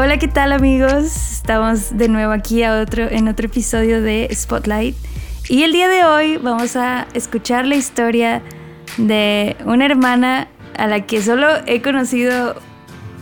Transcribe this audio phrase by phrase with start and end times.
[0.00, 1.06] Hola, ¿qué tal amigos?
[1.32, 4.94] Estamos de nuevo aquí a otro, en otro episodio de Spotlight.
[5.48, 8.40] Y el día de hoy vamos a escuchar la historia
[8.96, 12.54] de una hermana a la que solo he conocido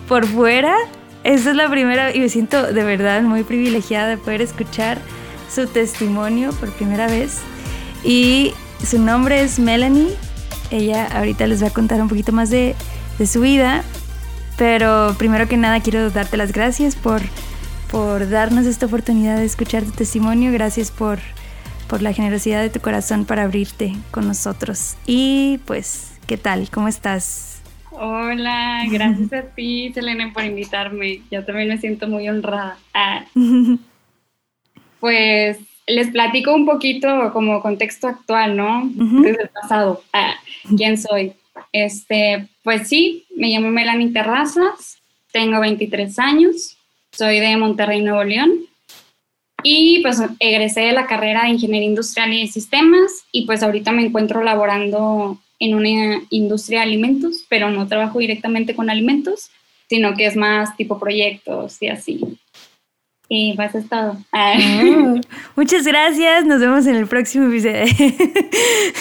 [0.07, 0.77] por fuera.
[1.25, 4.99] Esta es la primera y me siento de verdad muy privilegiada de poder escuchar
[5.51, 7.39] su testimonio por primera vez.
[8.05, 8.53] Y
[8.85, 10.15] su nombre es Melanie.
[10.71, 12.75] Ella ahorita les va a contar un poquito más de,
[13.19, 13.83] de su vida.
[14.57, 17.21] Pero primero que nada quiero darte las gracias por,
[17.91, 20.51] por darnos esta oportunidad de escuchar tu testimonio.
[20.53, 21.19] Gracias por,
[21.89, 24.97] por la generosidad de tu corazón para abrirte con nosotros.
[25.07, 26.71] Y pues, ¿qué tal?
[26.71, 27.63] ¿Cómo estás?
[27.91, 31.21] Hola, gracias a ti, Selena, por invitarme.
[31.31, 32.79] Yo también me siento muy honrada.
[32.95, 33.25] Ah.
[34.99, 38.89] Pues les platico un poquito como contexto actual, ¿no?
[38.93, 40.03] Desde el pasado.
[40.13, 40.35] Ah,
[40.75, 41.35] ¿Quién soy?
[41.71, 44.99] Este, pues sí, me llamo Melanie Terrazas,
[45.31, 46.77] tengo 23 años,
[47.13, 48.67] soy de Monterrey, Nuevo León.
[49.63, 53.91] Y pues egresé de la carrera de Ingeniería Industrial y de Sistemas y pues ahorita
[53.93, 59.51] me encuentro laborando en una industria de alimentos, pero no trabajo directamente con alimentos,
[59.89, 62.21] sino que es más tipo proyectos y así.
[63.29, 64.17] Y vas a estado.
[64.33, 64.55] Ah,
[65.57, 66.45] muchas gracias.
[66.45, 67.85] Nos vemos en el próximo episodio.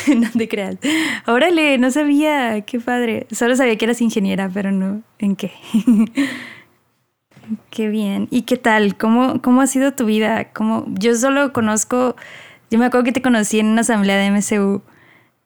[0.19, 0.77] no te creas.
[1.27, 2.61] Órale, no sabía.
[2.61, 3.27] Qué padre.
[3.31, 5.51] Solo sabía que eras ingeniera, pero no en qué.
[7.69, 8.27] qué bien.
[8.31, 8.97] ¿Y qué tal?
[8.97, 10.45] ¿Cómo, cómo ha sido tu vida?
[10.53, 10.85] ¿Cómo?
[10.87, 12.15] Yo solo conozco.
[12.71, 14.81] Yo me acuerdo que te conocí en una asamblea de MSU.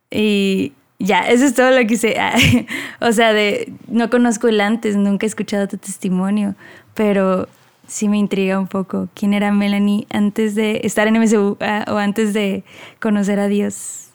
[0.10, 2.16] Y ya, eso es todo lo que sé.
[3.02, 6.56] o sea, de no conozco el antes, nunca he escuchado tu testimonio,
[6.94, 7.50] pero
[7.90, 11.98] sí me intriga un poco quién era Melanie antes de estar en MSU ah, o
[11.98, 12.64] antes de
[13.02, 14.14] conocer a Dios.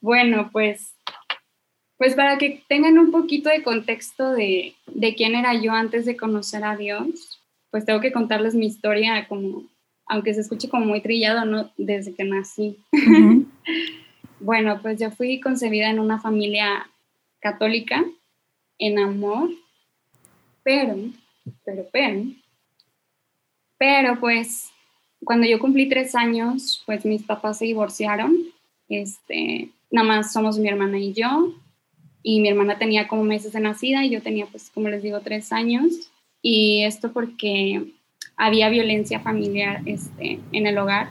[0.00, 0.94] bueno, pues,
[1.98, 4.74] pues para que tengan un poquito de contexto de,
[5.16, 9.64] quién era yo antes de conocer a Dios, pues tengo que contarles mi historia como,
[10.06, 11.70] aunque se escuche como muy trillado, ¿no?
[11.76, 12.78] Desde que nací.
[14.40, 16.88] Bueno, pues yo fui concebida en una familia
[17.40, 18.04] católica,
[18.78, 19.50] en amor,
[20.62, 20.96] pero,
[21.64, 22.22] pero, pero,
[23.78, 24.70] pero pues
[25.24, 28.36] cuando yo cumplí tres años, pues mis papás se divorciaron,
[28.88, 31.54] este, nada más somos mi hermana y yo,
[32.22, 35.20] y mi hermana tenía como meses de nacida y yo tenía pues como les digo
[35.20, 36.10] tres años,
[36.42, 37.92] y esto porque
[38.36, 41.08] había violencia familiar este, en el hogar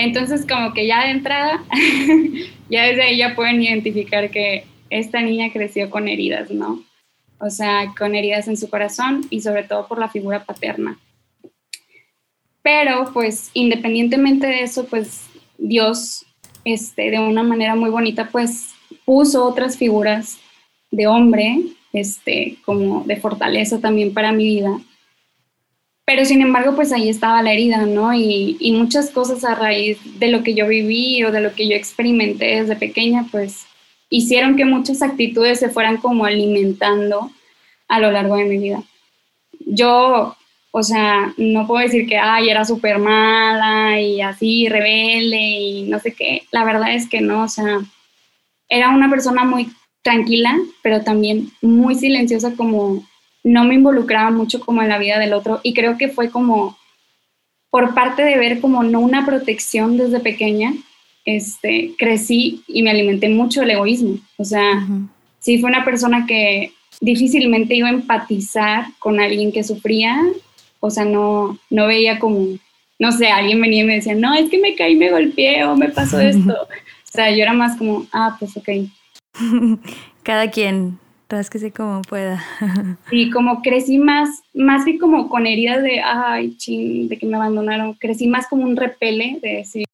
[0.00, 1.64] entonces, como que ya de entrada,
[2.70, 6.84] ya desde ahí ya pueden identificar que esta niña creció con heridas, ¿no?
[7.40, 11.00] O sea, con heridas en su corazón y sobre todo por la figura paterna.
[12.62, 15.26] Pero, pues, independientemente de eso, pues,
[15.58, 16.24] Dios,
[16.64, 18.68] este, de una manera muy bonita, pues,
[19.04, 20.38] puso otras figuras
[20.92, 21.58] de hombre,
[21.92, 24.78] este, como de fortaleza también para mi vida
[26.08, 28.14] pero sin embargo, pues ahí estaba la herida, ¿no?
[28.14, 31.76] Y, muchas cosas a raíz de lo que yo viví o de lo que yo
[31.76, 33.66] experimenté desde pequeña, pues
[34.08, 37.30] hicieron que muchas actitudes se fueran como alimentando
[37.88, 38.82] a lo largo de mi vida.
[39.66, 40.34] Yo,
[40.70, 45.98] o sea, no puedo decir que, ay, era súper mala y así, rebelde y no
[45.98, 46.44] sé qué.
[46.52, 47.80] La verdad es que no, o sea,
[48.70, 49.68] era una persona muy
[50.00, 53.06] tranquila, pero también muy silenciosa como
[53.44, 56.76] no me involucraba mucho como en la vida del otro y creo que fue como
[57.70, 60.72] por parte de ver como no una protección desde pequeña,
[61.24, 64.18] este, crecí y me alimenté mucho el egoísmo.
[64.38, 64.86] O sea,
[65.40, 70.20] sí fue una persona que difícilmente iba a empatizar con alguien que sufría,
[70.80, 72.56] o sea, no, no veía como,
[72.98, 75.76] no sé, alguien venía y me decía, no, es que me caí, me golpeé o
[75.76, 76.52] me pasó esto.
[76.52, 78.68] o sea, yo era más como, ah, pues ok.
[80.22, 80.98] Cada quien
[81.58, 82.42] sé como pueda.
[83.10, 87.36] Sí, como crecí más, más que como con heridas de, ay, ching, de que me
[87.36, 89.84] abandonaron, crecí más como un repele de decir,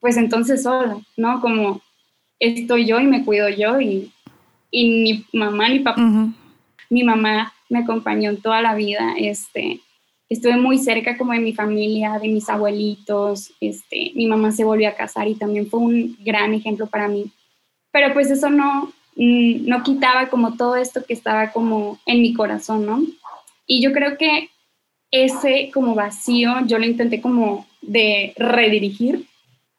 [0.00, 1.40] pues entonces sola, ¿no?
[1.40, 1.80] Como
[2.38, 4.12] estoy yo y me cuido yo y,
[4.70, 6.00] y ni mamá ni papá,
[6.90, 9.80] mi mamá me acompañó en toda la vida, este,
[10.28, 14.88] estuve muy cerca como de mi familia, de mis abuelitos, este, mi mamá se volvió
[14.88, 17.30] a casar y también fue un gran ejemplo para mí.
[17.90, 22.86] Pero pues eso no, no quitaba como todo esto que estaba como en mi corazón,
[22.86, 23.02] ¿no?
[23.66, 24.48] Y yo creo que
[25.10, 29.26] ese como vacío yo lo intenté como de redirigir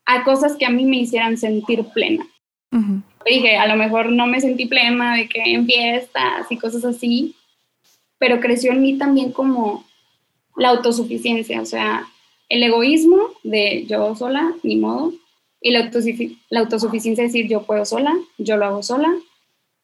[0.05, 2.27] a cosas que a mí me hicieran sentir plena.
[3.25, 7.35] Dije, a lo mejor no me sentí plena de que en fiestas y cosas así,
[8.17, 9.85] pero creció en mí también como
[10.57, 12.05] la autosuficiencia, o sea,
[12.49, 15.13] el egoísmo de yo sola, ni modo,
[15.61, 15.89] y la,
[16.49, 19.09] la autosuficiencia es decir, yo puedo sola, yo lo hago sola,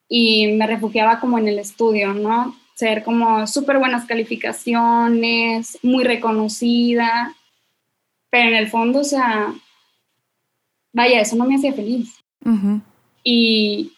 [0.08, 2.56] y me refugiaba como en el estudio, ¿no?
[2.74, 7.34] Ser como súper buenas calificaciones, muy reconocida,
[8.30, 9.54] pero en el fondo, o sea,
[10.92, 12.14] vaya, eso no me hacía feliz.
[13.24, 13.92] y,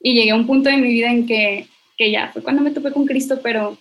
[0.00, 1.68] y, llegué a un punto de mi vida en que,
[1.98, 3.76] que ya fue cuando me topé con Cristo, pero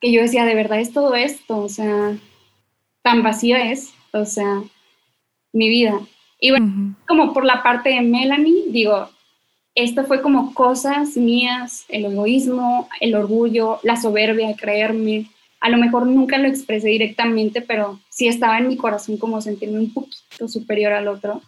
[0.00, 2.16] que yo decía, de verdad es todo esto, o sea,
[3.02, 4.62] tan vacía es, o sea,
[5.52, 6.00] mi vida.
[6.40, 9.10] Y bueno, como por la parte de Melanie, digo,
[9.78, 15.30] esto fue como cosas mías, el egoísmo, el orgullo, la soberbia, creerme.
[15.60, 19.78] A lo mejor nunca lo expresé directamente, pero sí estaba en mi corazón como sentirme
[19.78, 21.42] un poquito superior al otro.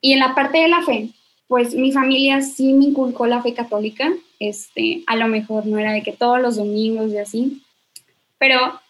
[0.00, 1.10] Y en la parte de la fe,
[1.46, 4.10] pues mi familia sí me inculcó la fe católica.
[4.40, 7.62] Este, a lo mejor no era de que todos los domingos y así,
[8.38, 8.80] pero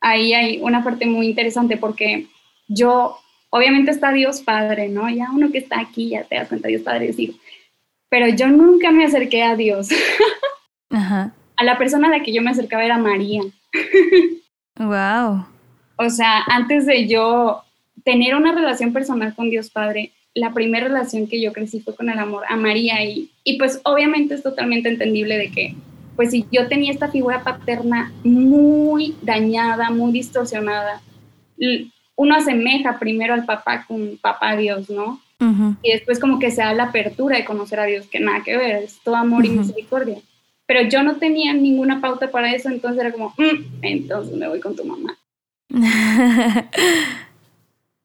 [0.00, 2.26] ahí hay una parte muy interesante porque
[2.68, 3.18] yo
[3.56, 5.08] Obviamente está Dios Padre, ¿no?
[5.08, 7.38] Ya uno que está aquí ya te das cuenta, Dios Padre es hijo.
[8.08, 9.90] Pero yo nunca me acerqué a Dios.
[10.90, 11.32] Ajá.
[11.56, 13.42] A la persona a la que yo me acercaba era María.
[14.76, 15.46] wow.
[15.94, 17.62] O sea, antes de yo
[18.02, 22.10] tener una relación personal con Dios Padre, la primera relación que yo crecí fue con
[22.10, 25.76] el amor a María y, y pues obviamente es totalmente entendible de que
[26.16, 31.00] pues si yo tenía esta figura paterna muy dañada, muy distorsionada,
[32.16, 35.20] uno asemeja primero al papá con papá Dios, ¿no?
[35.82, 38.56] Y después como que se da la apertura de conocer a Dios, que nada que
[38.56, 40.18] ver, es todo amor y misericordia.
[40.66, 44.60] Pero yo no tenía ninguna pauta para eso, entonces era como, mm, entonces me voy
[44.60, 45.18] con tu mamá.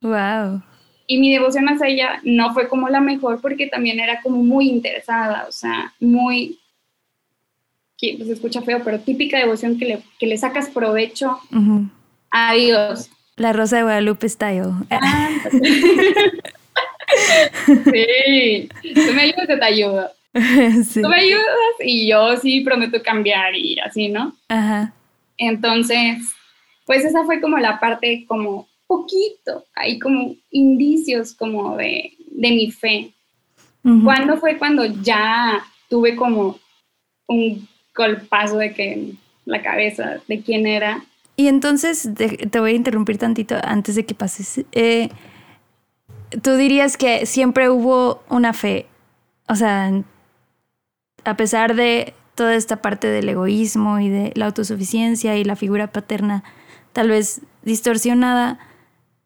[0.02, 0.62] wow.
[1.08, 4.68] Y mi devoción hacia ella no fue como la mejor porque también era como muy
[4.68, 6.60] interesada, o sea, muy,
[7.98, 11.40] que pues, se escucha feo, pero típica devoción que le, que le sacas provecho
[12.32, 13.10] a Dios.
[13.39, 14.74] La Rosa de Guadalupe style.
[14.91, 15.30] Ah,
[17.86, 20.09] sí, tú me ayudas, yo te ayudo.
[20.94, 24.36] Tú me ayudas y yo sí prometo cambiar y así, ¿no?
[24.47, 24.94] Ajá.
[25.38, 26.19] Entonces,
[26.86, 32.71] pues esa fue como la parte como poquito, hay como indicios como de, de mi
[32.71, 33.12] fe.
[34.03, 36.59] ¿Cuándo fue cuando ya tuve como
[37.27, 39.13] un golpazo de que
[39.45, 41.03] la cabeza de quién era?
[41.39, 44.65] Y entonces, te, voy a interrumpir tantito antes de que pases.
[44.74, 45.09] Eh,
[46.44, 48.88] Tú dirías que siempre hubo una fe,
[49.47, 50.03] o sea,
[51.24, 55.88] a pesar de toda esta parte del egoísmo y de la autosuficiencia y la figura
[55.88, 56.44] paterna
[56.91, 58.59] tal vez distorsionada,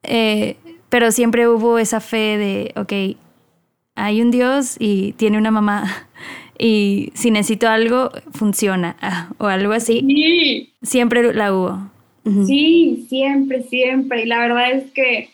[0.03, 0.57] eh,
[0.89, 3.17] pero siempre hubo esa fe de, ok,
[3.95, 6.07] hay un Dios y tiene una mamá
[6.59, 8.95] y si necesito algo, funciona
[9.39, 10.71] o algo así.
[10.83, 11.92] Siempre la hubo.
[12.45, 14.23] Sí, siempre, siempre.
[14.23, 15.29] Y la verdad es que,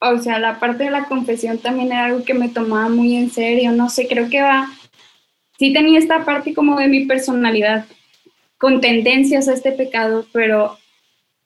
[0.00, 3.30] o sea, la parte de la confesión también era algo que me tomaba muy en
[3.30, 3.72] serio.
[3.72, 4.70] No sé, creo que va.
[5.58, 7.84] Sí tenía esta parte como de mi personalidad
[8.56, 10.78] con tendencias a este pecado, pero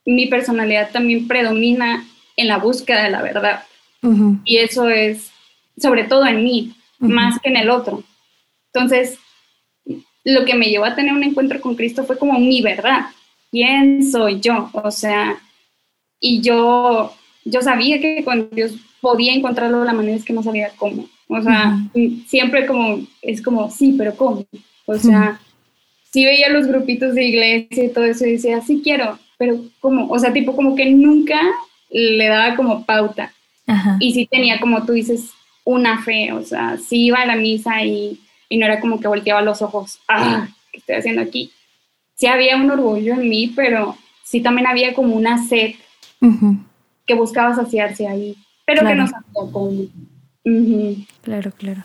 [0.05, 2.07] mi personalidad también predomina
[2.37, 3.65] en la búsqueda de la verdad.
[4.45, 5.31] Y eso es,
[5.77, 8.03] sobre todo en mí, más que en el otro.
[8.73, 9.19] Entonces,
[10.25, 13.07] lo que me llevó a tener un encuentro con Cristo fue como mi verdad
[13.53, 15.39] quién soy yo, o sea,
[16.19, 17.13] y yo,
[17.45, 21.43] yo sabía que con Dios podía encontrarlo, la manera es que no sabía cómo, o
[21.43, 21.79] sea,
[22.27, 24.45] siempre como, es como, sí, pero ¿cómo?
[24.87, 25.41] O sea,
[26.11, 30.09] sí veía los grupitos de iglesia y todo eso y decía, sí quiero, pero ¿cómo?
[30.09, 31.41] O sea, tipo como que nunca
[31.91, 33.33] le daba como pauta.
[34.01, 35.31] Y sí tenía, como tú dices,
[35.65, 39.09] una fe, o sea, sí iba a la misa y, y no era como que
[39.09, 41.51] volteaba los ojos, ah, ¿qué estoy haciendo aquí?
[42.23, 45.75] Sí había un orgullo en mí, pero sí también había como una sed
[47.05, 49.73] que buscaba saciarse ahí, pero que no sabía cómo.
[51.23, 51.83] Claro, claro.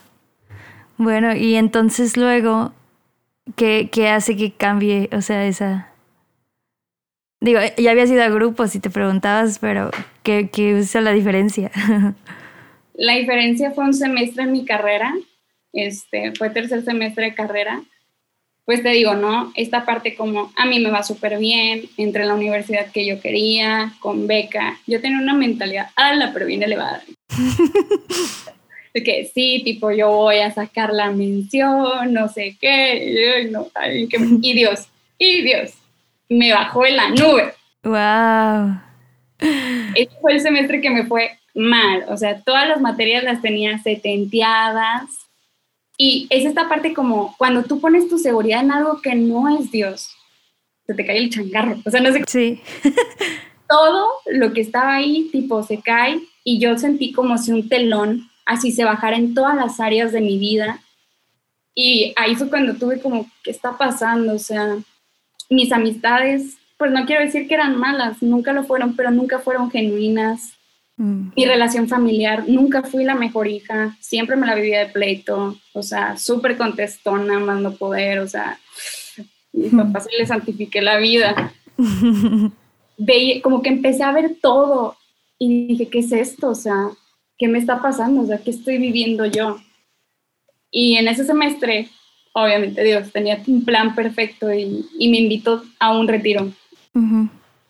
[0.98, 2.72] Bueno, y entonces luego,
[3.56, 5.90] ¿qué, hace que cambie, o sea, esa...
[7.42, 9.90] Digo, ya había ido a grupos y te preguntabas, pero
[10.22, 11.72] ¿qué, qué es la diferencia?
[12.94, 15.16] la diferencia fue un semestre en mi carrera,
[15.74, 17.82] este, fue tercer semestre de carrera,
[18.68, 19.54] pues te digo, ¿no?
[19.56, 23.22] Esta parte como a mí me va súper bien, entré en la universidad que yo
[23.22, 24.78] quería, con beca.
[24.86, 27.02] Yo tenía una mentalidad, ala, pero bien elevada.
[28.94, 33.50] de que sí, tipo, yo voy a sacar la mención, no sé qué,
[34.42, 35.72] y Dios, y Dios,
[36.28, 37.54] me bajó en la nube.
[37.84, 38.82] ¡Wow!
[39.96, 43.78] Este fue el semestre que me fue mal, o sea, todas las materias las tenía
[43.78, 45.06] setenteadas,
[45.98, 49.72] y es esta parte como cuando tú pones tu seguridad en algo que no es
[49.72, 50.10] Dios,
[50.86, 51.78] se te cae el changarro.
[51.86, 52.24] O sea, no sé.
[52.28, 52.62] Sí.
[53.68, 58.30] todo lo que estaba ahí, tipo, se cae y yo sentí como si un telón
[58.46, 60.80] así se bajara en todas las áreas de mi vida.
[61.76, 64.34] Y ahí fue cuando tuve como, ¿qué está pasando?
[64.34, 64.78] O sea,
[65.50, 69.70] mis amistades, pues no quiero decir que eran malas, nunca lo fueron, pero nunca fueron
[69.70, 70.54] genuinas.
[70.98, 71.30] Mm.
[71.36, 75.84] Mi relación familiar, nunca fui la mejor hija, siempre me la vivía de pleito, o
[75.84, 78.60] sea, súper contestona, mando poder, o sea,
[79.54, 81.54] mis papás les santifiqué la vida.
[82.98, 84.98] Veía, como que empecé a ver todo
[85.38, 86.50] y dije, ¿qué es esto?
[86.50, 86.90] O sea,
[87.38, 88.22] ¿qué me está pasando?
[88.22, 89.58] O sea, ¿qué estoy viviendo yo?
[90.72, 91.90] Y en ese semestre,
[92.34, 96.52] obviamente Dios tenía un plan perfecto y, me invitó a un retiro.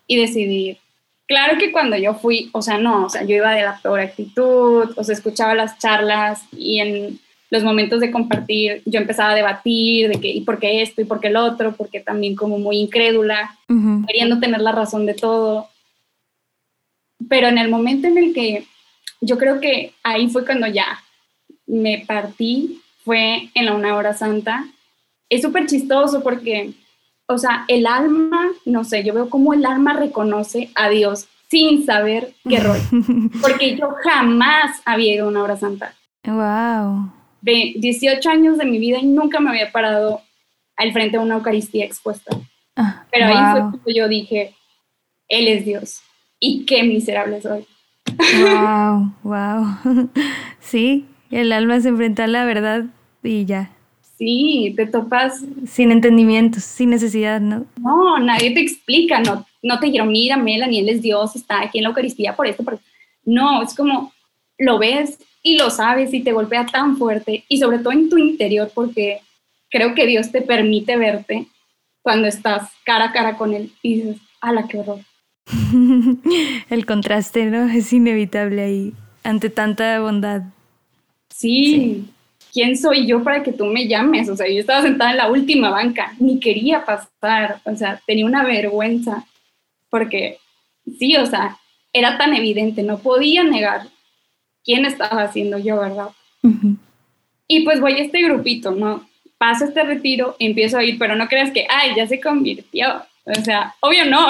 [0.08, 0.78] Y decidí
[1.28, 4.00] Claro que cuando yo fui, o sea, no, o sea, yo iba de la peor
[4.00, 7.20] actitud, o sea, escuchaba las charlas y en
[7.50, 11.02] los momentos de compartir yo empezaba a debatir de que, ¿y por qué esto?
[11.02, 11.74] ¿Y por qué el otro?
[11.76, 13.58] Porque también como muy incrédula,
[14.08, 15.68] queriendo tener la razón de todo.
[17.30, 18.66] Pero en el momento en el que
[19.20, 21.04] yo creo que ahí fue cuando ya
[21.66, 24.66] me partí, fue en la una hora santa.
[25.30, 26.72] Es súper chistoso porque
[27.28, 31.86] o sea, el alma, no sé, yo veo cómo el alma reconoce a Dios sin
[31.86, 32.78] saber qué rol.
[33.42, 35.94] Porque yo jamás había ido a una hora santa.
[36.26, 37.12] Wow.
[37.42, 40.22] De 18 años de mi vida y nunca me había parado
[40.76, 42.36] al frente de una Eucaristía expuesta.
[42.76, 44.56] Ah, Pero ahí fue cuando yo dije,
[45.28, 46.02] Él es Dios.
[46.40, 47.66] Y qué miserable soy.
[48.42, 49.66] Wow, wow.
[50.60, 52.86] Sí, el alma se enfrenta a la verdad
[53.24, 53.72] y ya.
[54.18, 55.44] Sí, te topas.
[55.68, 57.66] Sin entendimientos, sin necesidad, ¿no?
[57.80, 61.78] No, nadie te explica, no, no te dijeron, mira, Melanie, él es Dios, está aquí
[61.78, 62.80] en la Eucaristía por esto, por...
[63.24, 64.12] No, es como
[64.58, 68.18] lo ves y lo sabes y te golpea tan fuerte y sobre todo en tu
[68.18, 69.20] interior porque
[69.70, 71.46] creo que Dios te permite verte
[72.02, 75.00] cuando estás cara a cara con Él y dices, ¡ala, qué horror!
[76.70, 77.70] El contraste, ¿no?
[77.70, 78.94] Es inevitable ahí,
[79.24, 80.42] ante tanta bondad.
[81.30, 82.06] sí.
[82.58, 84.28] ¿Quién soy yo para que tú me llames?
[84.30, 88.26] O sea, yo estaba sentada en la última banca, ni quería pasar, o sea, tenía
[88.26, 89.28] una vergüenza,
[89.92, 90.40] porque
[90.98, 91.60] sí, o sea,
[91.94, 93.84] era tan evidente, no podía negar
[94.66, 96.08] quién estaba haciendo yo, ¿verdad?
[97.48, 99.08] Y pues voy a este grupito, ¿no?
[99.38, 103.04] Paso este retiro, empiezo a ir, pero no creas que, ay, ya se convirtió.
[103.24, 104.30] O sea, obvio no.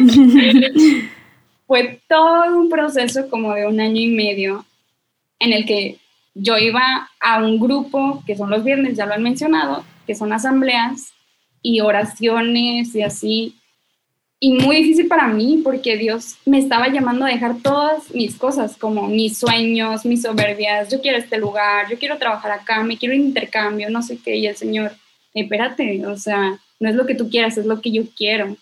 [1.68, 4.66] Fue todo un proceso como de un año y medio
[5.38, 5.98] en el que
[6.38, 10.32] yo iba a un grupo, que son los viernes, ya lo han mencionado, que son
[10.32, 11.12] asambleas
[11.62, 13.54] y oraciones y así.
[14.40, 18.76] Y muy difícil para mí porque Dios me estaba llamando a dejar todas mis cosas,
[18.76, 23.14] como mis sueños, mis soberbias, yo quiero este lugar, yo quiero trabajar acá, me quiero
[23.16, 24.92] intercambio, no sé qué, y el Señor,
[25.34, 28.56] espérate, o sea, no es lo que tú quieras, es lo que yo quiero.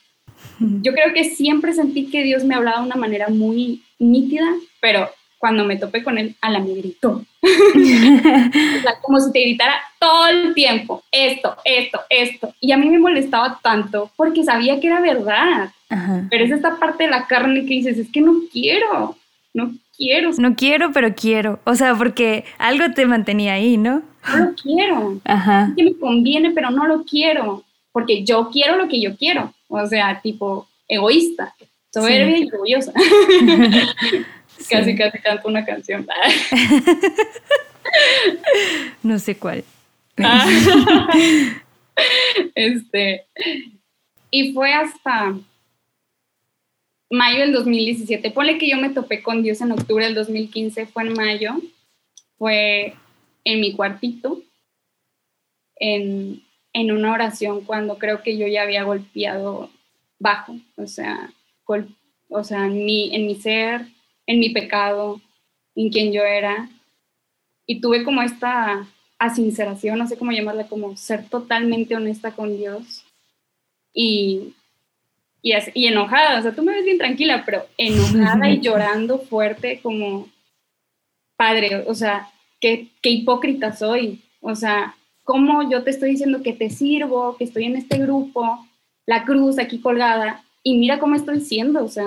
[0.59, 4.47] Yo creo que siempre sentí que Dios me hablaba de una manera muy nítida,
[4.81, 7.23] pero cuando me topé con él, a la me gritó.
[7.43, 12.55] o sea, como si te gritara todo el tiempo, esto, esto, esto.
[12.61, 15.71] Y a mí me molestaba tanto porque sabía que era verdad.
[16.31, 19.17] Pero es esta parte de la carne que dices, es que no quiero,
[19.55, 20.31] no quiero.
[20.39, 21.61] No quiero, pero quiero.
[21.65, 24.03] O sea, porque algo te mantenía ahí, ¿no?
[24.29, 25.21] No lo quiero.
[25.25, 25.73] Ajá.
[25.77, 27.63] que me conviene, pero no lo quiero.
[27.93, 29.53] Porque yo quiero lo que yo quiero.
[29.69, 31.55] O sea, tipo, egoísta,
[31.93, 32.93] soberbia y orgullosa.
[34.69, 36.07] Casi, casi canto una canción.
[39.03, 39.65] no sé cuál.
[40.19, 40.47] Ah.
[42.55, 43.27] este,
[44.31, 45.35] y fue hasta
[47.11, 48.31] mayo del 2017.
[48.31, 51.55] Ponle que yo me topé con Dios en octubre del 2015, fue en mayo.
[52.39, 52.95] Fue
[53.45, 54.43] en mi cuartito,
[55.77, 56.43] en,
[56.73, 59.71] en una oración cuando creo que yo ya había golpeado
[60.19, 61.33] bajo, o sea,
[62.29, 63.87] o sea en, mi, en mi ser,
[64.27, 65.21] en mi pecado,
[65.75, 66.69] en quien yo era.
[67.67, 68.87] Y tuve como esta
[69.19, 73.05] asinceración, no sé cómo llamarla, como ser totalmente honesta con Dios.
[73.93, 74.55] Y,
[75.43, 80.29] y, enojada, o sea, tú me ves bien tranquila, pero enojada y llorando fuerte como,
[81.37, 82.31] padre, o sea,
[82.61, 84.23] qué, qué hipócrita soy.
[84.41, 88.67] O sea, cómo yo te estoy diciendo que te sirvo, que estoy en este grupo,
[89.07, 92.07] la cruz aquí colgada, y mira cómo estoy siendo, o sea,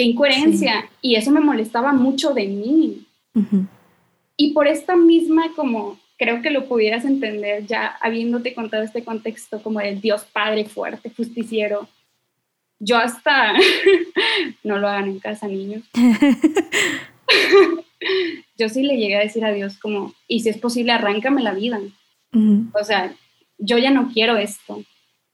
[0.00, 0.88] qué incoherencia.
[1.02, 3.06] Y eso me molestaba mucho de mí.
[4.36, 9.62] Y por esta misma, como creo que lo pudieras entender ya habiéndote contado este contexto
[9.62, 11.86] como del Dios Padre fuerte, justiciero.
[12.78, 13.52] Yo hasta,
[14.64, 15.82] no lo hagan en casa, niños.
[18.58, 21.52] yo sí le llegué a decir a Dios como, y si es posible, arráncame la
[21.52, 21.78] vida.
[22.72, 23.14] O sea,
[23.58, 24.82] yo ya no quiero esto.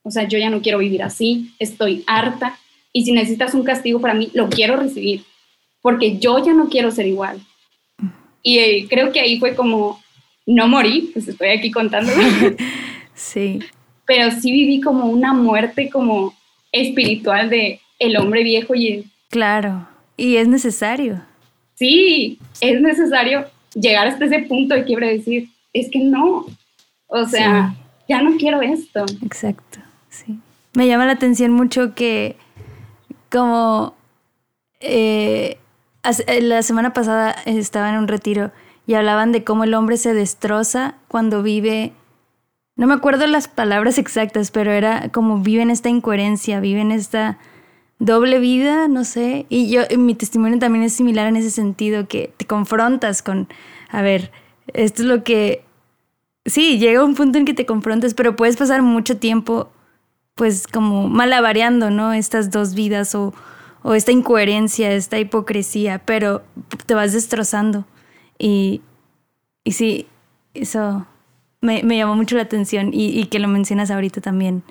[0.03, 1.53] O sea, yo ya no quiero vivir así.
[1.57, 2.59] Estoy harta
[2.97, 5.23] y si necesitas un castigo para mí, lo quiero recibir,
[5.83, 7.39] porque yo ya no quiero ser igual.
[8.41, 10.01] Y eh, creo que ahí fue como,
[10.47, 12.11] no morí, pues estoy aquí contando.
[13.13, 13.59] sí.
[14.07, 16.33] Pero sí viví como una muerte como
[16.71, 19.05] espiritual de el hombre viejo y...
[19.29, 21.21] Claro, y es necesario.
[21.75, 26.47] Sí, es necesario llegar hasta ese punto de quiebre, decir, es que no,
[27.05, 27.75] o sea,
[28.09, 29.05] ya no quiero esto.
[29.23, 30.39] Exacto, sí.
[30.73, 32.37] Me llama la atención mucho que
[33.29, 33.95] como
[34.79, 35.57] eh,
[36.27, 38.51] eh, la semana pasada estaba en un retiro
[38.85, 41.93] y hablaban de cómo el hombre se destroza cuando vive,
[42.75, 46.91] no me acuerdo las palabras exactas, pero era como vive en esta incoherencia, vive en
[46.91, 47.37] esta
[47.99, 49.45] doble vida, no sé.
[49.49, 53.49] Y yo, mi testimonio también es similar en ese sentido, que te confrontas con,
[53.89, 54.31] a ver,
[54.73, 55.63] esto es lo que...
[56.45, 59.69] Sí, llega un punto en que te confrontas, pero puedes pasar mucho tiempo
[60.37, 62.13] pues como malabareando, ¿no?
[62.13, 63.33] Estas dos vidas o,
[63.81, 66.43] o esta incoherencia, esta hipocresía, pero
[66.85, 67.85] te vas destrozando.
[68.37, 68.81] Y,
[69.63, 70.07] y sí,
[70.53, 71.07] eso
[71.61, 74.63] me, llamó mucho la atención y, que lo mencionas ahorita también.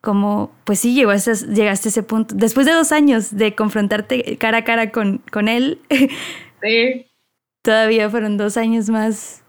[0.00, 2.36] Como, pues sí, llegó a llegaste a ese punto.
[2.36, 5.80] Después de dos años de confrontarte cara a cara con, con él,
[6.62, 7.06] sí.
[7.62, 9.42] todavía fueron dos años más,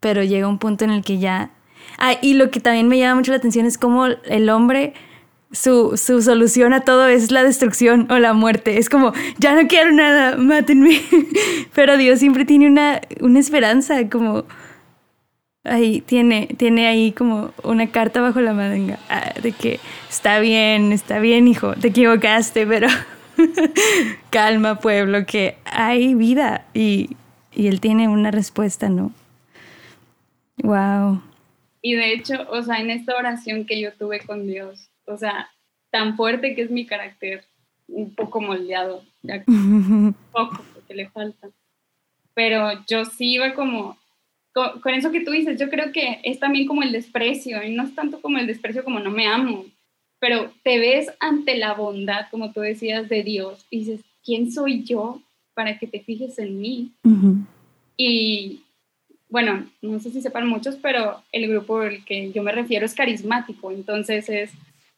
[0.00, 1.50] pero llega un punto en el que ya...
[1.98, 4.94] Ah, y lo que también me llama mucho la atención es cómo el hombre
[5.54, 8.78] su, solución a todo es la destrucción o la muerte.
[8.78, 11.00] Es como, ya no quiero nada, mátenme.
[11.74, 14.44] Pero Dios siempre tiene una, una esperanza, como
[15.64, 19.80] ahí tiene, tiene ahí como una carta bajo la manga ah, de que
[20.10, 22.86] está bien, está bien, hijo, te equivocaste, pero
[24.30, 27.16] calma, pueblo, que hay vida y,
[27.54, 29.12] y él tiene una respuesta, ¿no?
[30.62, 31.22] Wow.
[31.80, 35.50] Y de hecho, o sea, en esta oración que yo tuve con Dios, o sea,
[35.90, 37.44] tan fuerte que es mi carácter,
[37.88, 41.48] un poco moldeado, ya un poco, porque le falta.
[42.34, 43.96] Pero yo sí iba como,
[44.52, 47.84] con, eso que tú dices, yo creo que es también como el desprecio, y no
[47.84, 49.66] es tanto como el desprecio como no me amo,
[50.18, 54.82] pero te ves ante la bondad, como tú decías, de Dios, y dices, ¿quién soy
[54.84, 55.20] yo
[55.54, 56.92] para que te fijes en mí?
[57.96, 58.62] Y
[59.28, 62.94] bueno, no sé si sepan muchos, pero el grupo al que yo me refiero es
[62.94, 64.52] carismático, entonces es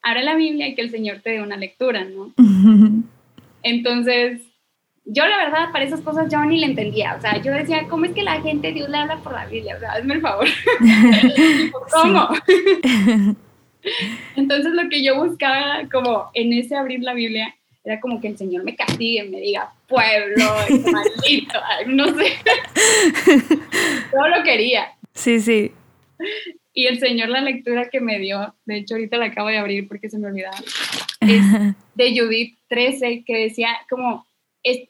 [0.06, 2.32] abre la Biblia y que el Señor te dé una lectura, ¿no?
[3.62, 4.40] Entonces,
[5.04, 8.04] yo la verdad para esas cosas yo ni le entendía, o sea, yo decía, ¿cómo
[8.04, 9.74] es que la gente Dios le habla por la Biblia?
[9.76, 10.46] O sea, hazme el favor.
[11.92, 12.28] ¿Cómo?
[14.36, 18.38] Entonces lo que yo buscaba como en ese abrir la Biblia era como que el
[18.38, 20.44] Señor me castigue, me diga, pueblo,
[20.92, 22.32] maldito, no sé.
[24.10, 24.92] Todo lo quería.
[25.14, 25.72] Sí, sí.
[26.78, 29.88] Y el Señor la lectura que me dio, de hecho ahorita la acabo de abrir
[29.88, 30.58] porque se me olvidaba,
[31.20, 31.42] es
[31.94, 34.26] de Judith 13, que decía como,
[34.62, 34.86] es,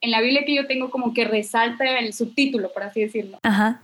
[0.00, 3.38] en la Biblia que yo tengo como que resalta el subtítulo, por así decirlo.
[3.42, 3.82] Ajá.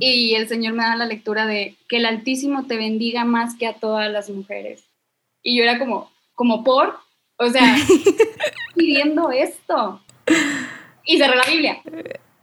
[0.00, 3.68] Y el Señor me da la lectura de que el Altísimo te bendiga más que
[3.68, 4.82] a todas las mujeres.
[5.40, 6.98] Y yo era como, como por,
[7.36, 7.76] o sea,
[8.74, 10.02] pidiendo esto.
[11.04, 11.80] Y cerré la Biblia.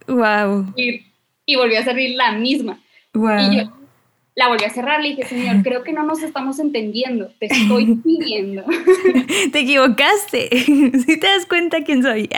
[0.06, 0.72] Wow.
[0.76, 1.04] Y,
[1.44, 2.80] y volví a servir la misma.
[3.12, 3.38] Wow.
[3.38, 3.81] Y yo,
[4.34, 7.96] la volví a cerrar, le dije, Señor, creo que no nos estamos entendiendo, te estoy
[8.04, 8.64] pidiendo.
[9.52, 12.28] te equivocaste, si te das cuenta quién soy.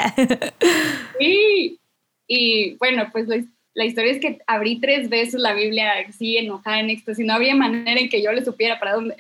[1.18, 1.78] sí,
[2.26, 3.28] y bueno, pues
[3.74, 7.34] la, historia es que abrí tres veces la Biblia así enojada en esto, si no
[7.34, 9.16] había manera en que yo le supiera para dónde.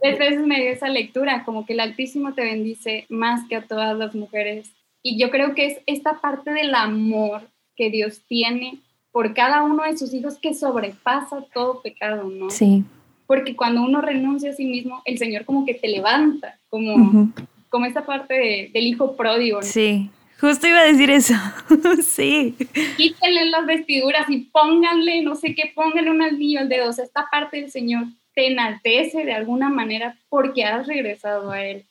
[0.00, 3.62] tres veces me dio esa lectura, como que el Altísimo te bendice más que a
[3.62, 4.72] todas las mujeres.
[5.02, 7.42] Y yo creo que es esta parte del amor
[7.76, 8.78] que Dios tiene
[9.12, 12.50] por cada uno de sus hijos que sobrepasa todo pecado, ¿no?
[12.50, 12.84] Sí.
[13.26, 17.32] Porque cuando uno renuncia a sí mismo, el Señor como que te levanta, como,
[17.68, 19.60] como esta parte del hijo pródigo.
[19.60, 19.66] ¿no?
[19.66, 21.34] Sí, justo iba a decir eso,
[22.02, 22.56] sí.
[22.96, 26.88] Quítenle las vestiduras y pónganle, no sé qué, pónganle un anillo al dedo.
[26.88, 31.64] O sea, esta parte del Señor te enaltece de alguna manera porque has regresado a
[31.64, 31.84] Él.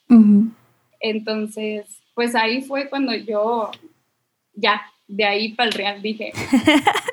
[0.99, 3.71] Entonces, pues ahí fue cuando yo
[4.53, 6.31] ya de ahí para el real dije,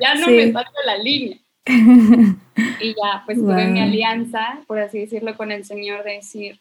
[0.00, 1.38] ya no me salgo la línea.
[1.66, 6.58] y ya, pues tuve mi alianza, por así decirlo, con el Señor de decir,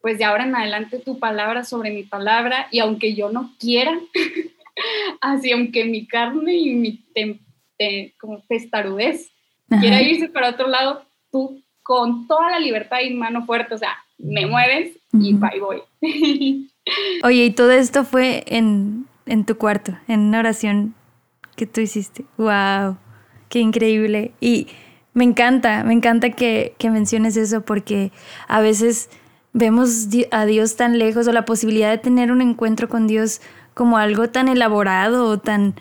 [0.00, 3.98] pues de ahora en adelante tu palabra sobre mi palabra, y aunque yo no quiera,
[5.20, 7.04] así aunque mi carne y mi
[8.18, 9.30] como testarudez
[9.80, 13.96] quiera irse para otro lado, tú con toda la libertad y mano fuerte, o sea,
[14.18, 15.82] me mueves y ahí voy.
[17.22, 19.06] Oye, y todo esto fue en,
[19.46, 20.94] tu cuarto, en una oración
[21.60, 22.24] que tú hiciste.
[22.38, 22.96] ¡Wow!
[23.50, 24.32] ¡Qué increíble!
[24.40, 24.68] Y
[25.12, 28.12] me encanta, me encanta que, menciones eso porque
[28.48, 29.10] a veces
[29.52, 33.42] vemos a Dios tan lejos o la posibilidad de tener un encuentro con Dios
[33.74, 35.74] como algo tan elaborado o tan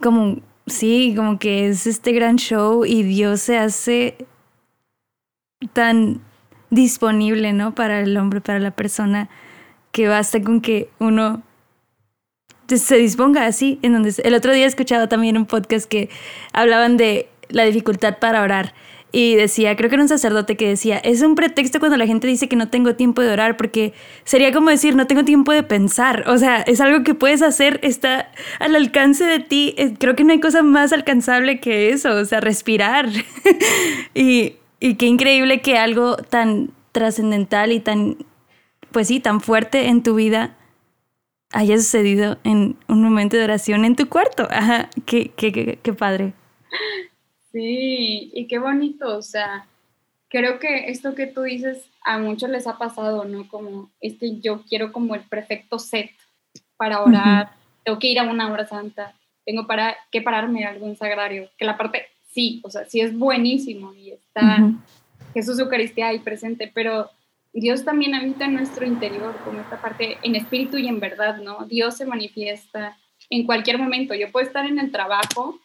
[0.00, 0.36] como
[0.68, 4.28] sí, como que es este gran show y Dios se hace
[5.72, 6.20] tan
[6.70, 7.74] disponible, ¿no?
[7.74, 9.28] Para el hombre, para la persona,
[9.90, 11.42] que basta con que uno
[12.78, 13.78] se disponga así.
[13.82, 16.08] En donde el otro día he escuchado también un podcast que
[16.52, 18.74] hablaban de la dificultad para orar
[19.12, 22.26] y decía, creo que era un sacerdote que decía, es un pretexto cuando la gente
[22.26, 23.92] dice que no tengo tiempo de orar, porque
[24.24, 27.80] sería como decir, no tengo tiempo de pensar, o sea, es algo que puedes hacer,
[27.82, 28.30] está
[28.60, 32.24] al alcance de ti, eh, creo que no hay cosa más alcanzable que eso, o
[32.24, 33.08] sea, respirar.
[34.14, 38.16] y, y qué increíble que algo tan trascendental y tan,
[38.92, 40.56] pues sí, tan fuerte en tu vida
[41.52, 44.46] haya sucedido en un momento de oración en tu cuarto.
[44.50, 46.32] Ajá, qué, qué, qué, qué padre.
[47.52, 49.66] Sí, y qué bonito, o sea,
[50.28, 53.48] creo que esto que tú dices a muchos les ha pasado, ¿no?
[53.48, 56.10] Como es que yo quiero como el perfecto set
[56.76, 57.50] para orar,
[57.84, 61.64] tengo que ir a una hora santa, tengo para, que pararme a algún sagrario, que
[61.64, 64.72] la parte, sí, o sea, sí es buenísimo y está
[65.34, 67.10] Jesús Eucaristía ahí presente, pero
[67.52, 71.66] Dios también habita en nuestro interior, como esta parte en espíritu y en verdad, ¿no?
[71.66, 72.96] Dios se manifiesta
[73.28, 74.14] en cualquier momento.
[74.14, 75.58] Yo puedo estar en el trabajo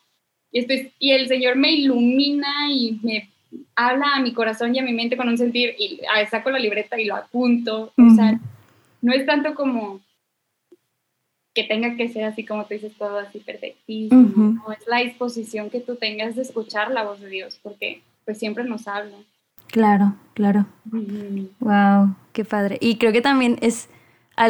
[0.52, 0.66] y,
[1.00, 3.30] y el Señor me ilumina y me
[3.76, 7.00] habla a mi corazón y a mi mente con un sentir y saco la libreta
[7.00, 7.94] y lo apunto.
[7.98, 8.40] O sea,
[9.02, 10.02] no es tanto como
[11.54, 14.72] que tenga que ser así como tú dices, todo así perfectísimo.
[14.74, 18.66] es la disposición que tú tengas de escuchar la voz de Dios, porque pues siempre
[18.66, 19.16] nos habla.
[19.68, 20.66] Claro, claro.
[21.60, 22.78] Wow, qué padre.
[22.82, 23.90] Y creo que también es,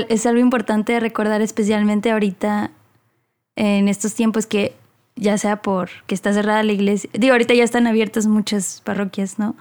[0.10, 2.72] es algo importante recordar, especialmente ahorita
[3.56, 4.76] en estos tiempos que
[5.16, 7.10] ya sea por que está cerrada la iglesia.
[7.14, 9.56] Digo, ahorita ya están abiertas muchas parroquias, ¿no?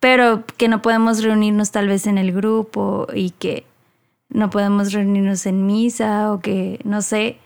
[0.00, 3.64] Pero que no podemos reunirnos tal vez en el grupo y que
[4.28, 7.38] no podemos reunirnos en misa o que no sé,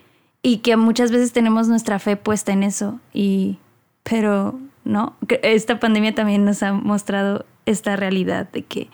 [0.43, 3.59] y que muchas veces tenemos nuestra fe puesta en eso y
[4.03, 8.89] pero no, esta pandemia también nos ha mostrado esta realidad de que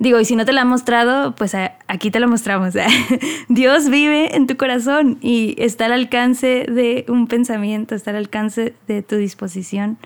[0.00, 1.56] Digo, y si no te la ha mostrado, pues
[1.88, 2.74] aquí te lo mostramos.
[3.48, 8.74] Dios vive en tu corazón y está al alcance de un pensamiento, está al alcance
[8.86, 9.98] de tu disposición.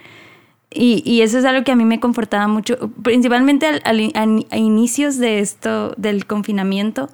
[0.74, 5.92] Y, eso es algo que a mí me confortaba mucho, principalmente a, inicios de esto,
[5.98, 7.10] del confinamiento.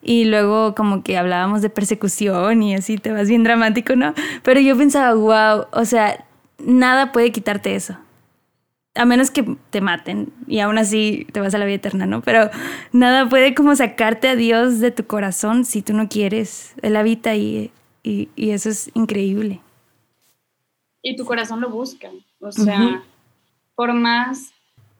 [0.00, 4.14] Y luego como que hablábamos de persecución y así te vas bien dramático, ¿no?
[4.42, 6.24] Pero yo pensaba, wow, o sea,
[6.64, 7.96] nada puede quitarte eso
[8.94, 12.22] a menos que te maten y aún así te vas a la vida eterna, ¿no?
[12.22, 12.50] Pero
[12.92, 16.74] nada puede como sacarte a Dios de tu corazón si tú no quieres.
[16.80, 17.72] Él habita y,
[18.04, 19.60] y, eso es increíble.
[21.02, 22.10] Y tu corazón lo busca.
[22.40, 23.02] O sea,
[23.74, 24.52] por más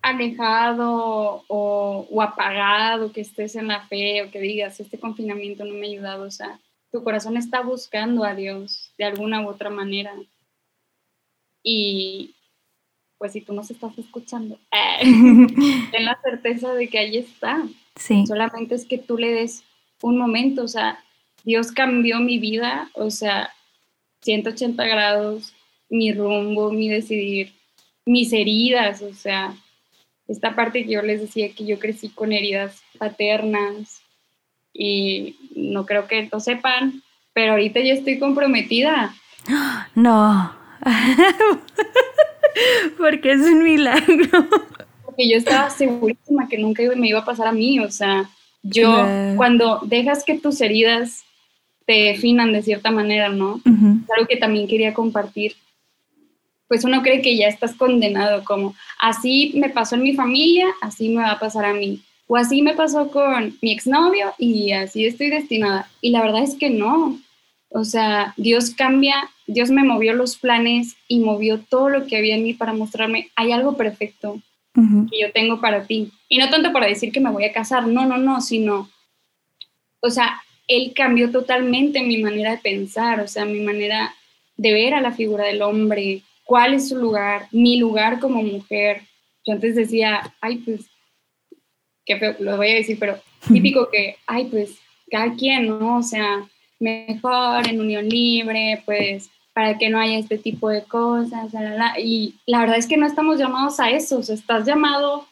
[0.02, 5.72] alejado o, o, apagado que estés en la fe o que digas, este confinamiento no
[5.72, 6.58] me ha ayudado, o sea,
[6.92, 10.12] tu corazón está buscando a Dios de alguna u otra manera.
[11.64, 12.34] Y,
[13.18, 17.62] pues si tú nos estás escuchando, ten la certeza de que ahí está.
[17.96, 18.24] Sí.
[18.26, 19.64] Solamente es que tú le des
[20.02, 21.02] un momento, o sea,
[21.42, 23.50] Dios cambió mi vida, o sea,
[24.22, 25.54] 180 grados,
[25.88, 27.52] mi rumbo, mi decidir,
[28.04, 29.54] mis heridas, o sea,
[30.28, 34.02] esta parte que yo les decía que yo crecí con heridas paternas
[34.72, 39.14] y no creo que lo sepan, pero ahorita ya estoy comprometida.
[39.94, 40.63] No.
[42.98, 44.48] Porque es un milagro.
[45.04, 47.80] Porque yo estaba segurísima que nunca me iba a pasar a mí.
[47.80, 48.28] O sea,
[48.62, 49.06] yo
[49.36, 51.24] cuando dejas que tus heridas
[51.86, 53.56] te definan de cierta manera, ¿no?
[53.56, 55.54] Es algo que también quería compartir.
[56.68, 61.10] Pues uno cree que ya estás condenado, como así me pasó en mi familia, así
[61.10, 62.02] me va a pasar a mí.
[62.26, 65.88] O así me pasó con mi exnovio y así estoy destinada.
[66.00, 67.18] Y la verdad es que no.
[67.74, 72.34] O sea, Dios cambia Dios me movió los planes y movió todo lo que había
[72.34, 74.40] en mí para mostrarme, hay algo perfecto
[74.74, 76.10] que yo tengo para ti.
[76.28, 78.90] Y no tanto para decir que me voy a casar, no, no, no, sino,
[80.00, 84.14] o sea, Él cambió totalmente mi manera de pensar, o sea, mi manera
[84.56, 89.02] de ver a la figura del hombre, cuál es su lugar, mi lugar como mujer.
[89.46, 90.86] Yo antes decía, ay, pues,
[92.04, 94.76] qué feo, lo voy a decir, pero típico que, ay, pues,
[95.08, 95.98] cada quien, ¿no?
[95.98, 96.48] O sea,
[96.80, 101.52] mejor en unión libre, pues para que no haya este tipo de cosas.
[101.98, 105.26] Y la verdad es que no estamos llamados a eso, o sea, estás llamado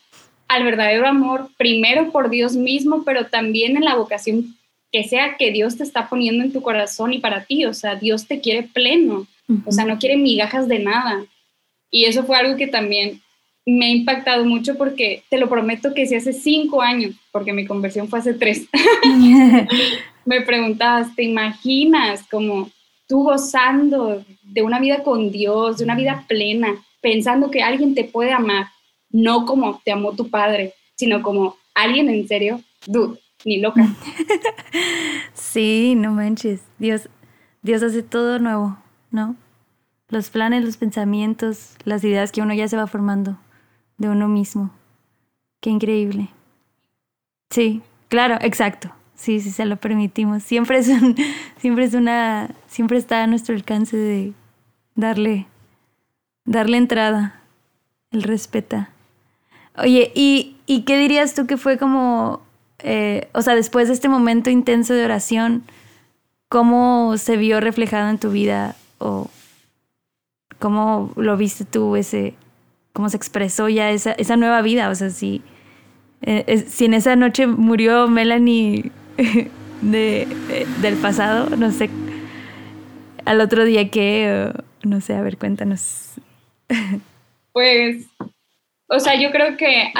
[0.49, 4.55] al verdadero amor, primero por Dios mismo, pero también en la vocación
[4.93, 7.97] que sea que Dios te está poniendo en tu corazón y para ti, o sea,
[7.97, 9.27] Dios te quiere pleno,
[9.65, 11.25] o sea, no quiere migajas de nada.
[11.91, 13.23] Y eso fue algo que también
[13.65, 17.65] me ha impactado mucho porque te lo prometo que si hace cinco años, porque mi
[17.65, 18.69] conversión fue hace tres,
[20.25, 22.71] me preguntabas, ¿te imaginas como
[23.07, 28.05] tú gozando de una vida con Dios, de una vida plena, pensando que alguien te
[28.05, 28.67] puede amar,
[29.11, 33.87] no como te amó tu padre, sino como alguien en serio, dude, ni loca.
[35.35, 37.11] Sí, no manches, Dios,
[37.61, 38.79] Dios hace todo nuevo,
[39.11, 39.37] ¿no?
[40.09, 43.37] Los planes, los pensamientos, las ideas que uno ya se va formando
[44.03, 44.71] de uno mismo.
[45.61, 46.29] Qué increíble.
[47.51, 48.93] Sí, claro, exacto.
[49.15, 50.43] Sí, sí, se lo permitimos.
[50.43, 50.91] Siempre es,
[51.59, 54.33] siempre es una, siempre está a nuestro alcance de
[54.97, 55.47] darle,
[56.45, 57.41] darle entrada,
[58.11, 58.91] el respeta.
[59.79, 62.43] Oye, ¿y, ¿y qué dirías tú que fue como,
[62.81, 65.63] eh, o sea, después de este momento intenso de oración,
[66.49, 69.31] cómo se vio reflejado en tu vida o
[70.59, 72.35] cómo lo viste tú ese,
[72.93, 74.89] cómo se expresó ya esa, esa nueva vida.
[74.91, 75.43] O sea, si,
[76.23, 78.91] eh, si en esa noche murió Melanie
[79.83, 80.27] de,
[80.81, 81.91] del pasado, no sé,
[83.25, 84.53] al otro día qué,
[84.83, 86.13] no sé, a ver, cuéntanos.
[87.53, 88.07] Pues,
[88.87, 89.93] o sea, yo creo que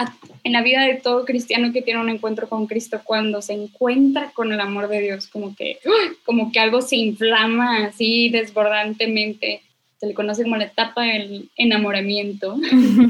[0.43, 4.31] en la vida de todo cristiano que tiene un encuentro con Cristo, cuando se encuentra
[4.33, 5.79] con el amor de Dios, como que,
[6.25, 9.61] como que algo se inflama así desbordantemente
[10.03, 12.57] se le conoce como la etapa del enamoramiento.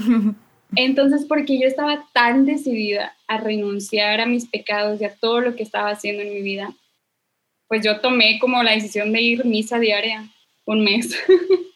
[0.77, 5.57] Entonces, porque yo estaba tan decidida a renunciar a mis pecados y a todo lo
[5.57, 6.75] que estaba haciendo en mi vida,
[7.67, 10.29] pues yo tomé como la decisión de ir misa diaria
[10.67, 11.17] un mes.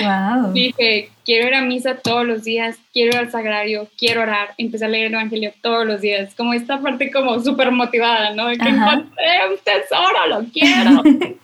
[0.00, 0.52] Wow.
[0.52, 4.84] Dije, quiero ir a misa todos los días, quiero ir al sagrario, quiero orar, empecé
[4.84, 8.48] a leer el Evangelio todos los días, como esta parte como súper motivada, ¿no?
[8.48, 11.02] De que encontré un tesoro, lo quiero.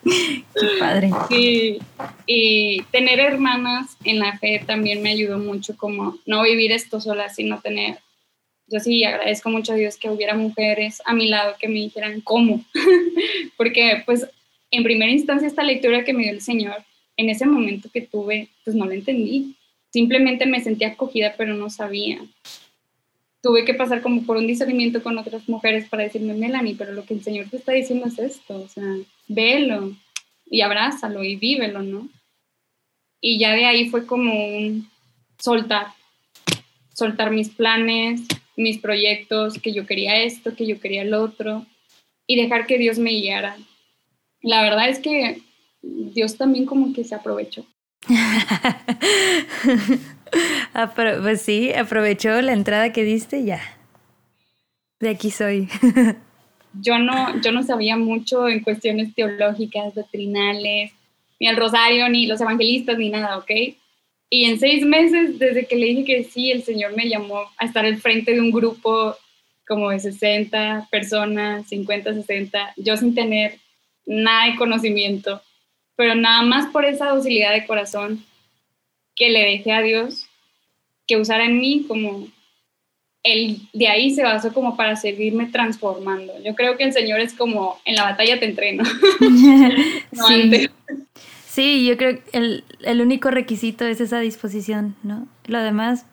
[0.54, 1.10] Qué padre.
[1.28, 1.78] Sí,
[2.26, 7.28] y tener hermanas en la fe también me ayudó mucho, como no vivir esto sola,
[7.30, 7.98] sino tener,
[8.66, 12.20] yo sí agradezco mucho a Dios que hubiera mujeres a mi lado que me dijeran
[12.20, 12.64] cómo,
[13.56, 14.26] porque pues
[14.70, 16.84] en primera instancia esta lectura que me dio el Señor,
[17.20, 19.54] en ese momento que tuve, pues no lo entendí.
[19.92, 22.20] Simplemente me sentía acogida, pero no sabía.
[23.42, 27.04] Tuve que pasar como por un discernimiento con otras mujeres para decirme, Melanie, pero lo
[27.04, 28.84] que el Señor te está diciendo es esto, o sea,
[29.28, 29.94] velo
[30.50, 32.08] y abrázalo y vívelo, ¿no?
[33.20, 34.88] Y ya de ahí fue como un
[35.38, 35.88] soltar,
[36.94, 38.22] soltar mis planes,
[38.56, 41.66] mis proyectos, que yo quería esto, que yo quería el otro,
[42.26, 43.56] y dejar que Dios me guiara.
[44.42, 45.42] La verdad es que
[45.82, 47.64] Dios también como que se aprovechó.
[51.22, 53.60] pues sí, aprovechó la entrada que diste ya.
[54.98, 55.68] De aquí soy.
[56.80, 60.92] yo no, yo no sabía mucho en cuestiones teológicas, doctrinales,
[61.38, 63.50] ni el rosario, ni los evangelistas, ni nada, ¿ok?
[64.28, 67.64] Y en seis meses, desde que le dije que sí, el Señor me llamó a
[67.64, 69.16] estar al frente de un grupo
[69.66, 73.58] como de 60 personas, 50, 60, yo sin tener
[74.06, 75.40] nada de conocimiento
[76.00, 78.24] pero nada más por esa docilidad de corazón
[79.14, 80.30] que le dejé a Dios,
[81.06, 82.26] que usara en mí como
[83.22, 86.32] él de ahí se basó como para seguirme transformando.
[86.42, 88.82] Yo creo que el Señor es como en la batalla te entreno.
[90.26, 90.70] sí.
[91.46, 91.86] sí.
[91.86, 95.28] yo creo que el, el, único requisito es esa disposición, ¿no?
[95.48, 96.06] Lo demás,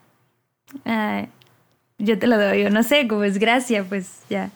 [1.97, 4.51] yo te lo doy, yo no sé, como es gracia, pues ya.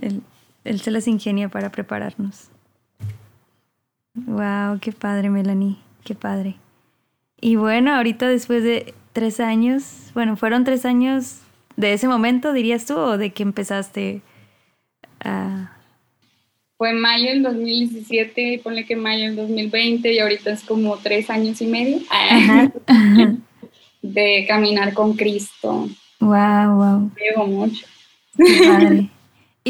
[0.00, 0.20] Él,
[0.64, 2.50] él se las ingenia para prepararnos.
[4.26, 6.56] Wow, qué padre, Melanie, qué padre.
[7.40, 11.40] Y bueno, ahorita después de tres años, bueno, fueron tres años
[11.76, 14.22] de ese momento, dirías tú, o de que empezaste
[15.20, 15.72] a...
[16.76, 21.60] Fue mayo del 2017, ponle que mayo del 2020 y ahorita es como tres años
[21.60, 21.98] y medio
[24.02, 25.88] de caminar con Cristo.
[26.20, 27.10] Wow, wow.
[27.16, 27.86] Llevo mucho.
[28.36, 29.10] Padre.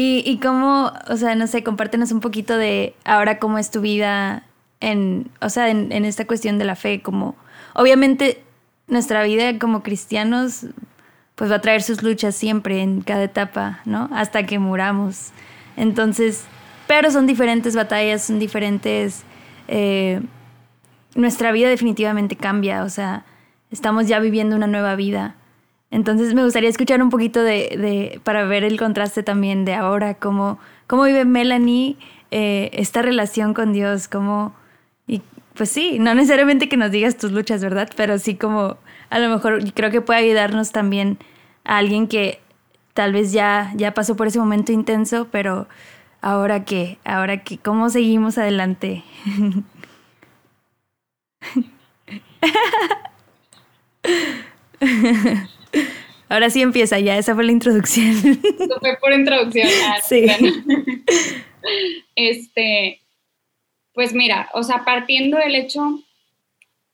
[0.01, 3.81] Y, y cómo, o sea, no sé, compártenos un poquito de ahora cómo es tu
[3.81, 4.43] vida
[4.79, 7.35] en, o sea, en, esta cuestión de la fe, como,
[7.73, 8.41] obviamente
[8.87, 10.67] nuestra vida como cristianos,
[11.35, 14.09] pues va a traer sus luchas siempre, en cada etapa, ¿no?
[14.13, 15.31] Hasta que muramos.
[15.75, 16.45] Entonces,
[16.87, 19.23] pero son diferentes batallas, son diferentes...
[19.67, 20.21] Eh,
[21.13, 23.25] nuestra vida definitivamente cambia, o sea,
[23.69, 25.35] estamos ya viviendo una nueva vida.
[25.91, 30.13] Entonces me gustaría escuchar un poquito de, de para ver el contraste también de ahora,
[30.13, 31.97] cómo, cómo vive Melanie
[32.31, 34.53] eh, esta relación con Dios, cómo,
[35.07, 35.21] y
[35.55, 37.89] pues sí, no necesariamente que nos digas tus luchas, ¿verdad?
[37.95, 38.77] Pero sí como
[39.09, 41.17] a lo mejor creo que puede ayudarnos también
[41.63, 42.39] a alguien que
[42.93, 45.67] tal vez ya, ya pasó por ese momento intenso, pero
[46.21, 49.03] ahora qué, ahora qué, ¿cómo seguimos adelante?
[56.29, 58.11] Ahora sí empieza ya, esa fue la introducción.
[58.11, 59.67] Eso fue por introducción.
[59.85, 60.25] Ah, sí.
[62.15, 63.01] Este,
[63.93, 66.01] pues mira, o sea, partiendo del hecho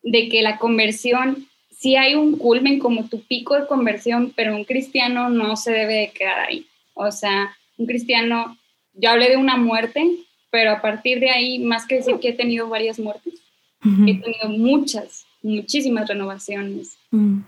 [0.01, 4.63] de que la conversión, sí hay un culmen como tu pico de conversión, pero un
[4.63, 6.65] cristiano no se debe de quedar ahí.
[6.93, 8.57] O sea, un cristiano,
[8.93, 10.09] yo hablé de una muerte,
[10.49, 13.33] pero a partir de ahí, más que decir que he tenido varias muertes,
[13.83, 16.97] he tenido muchas, muchísimas renovaciones.
[17.11, 17.41] Mm.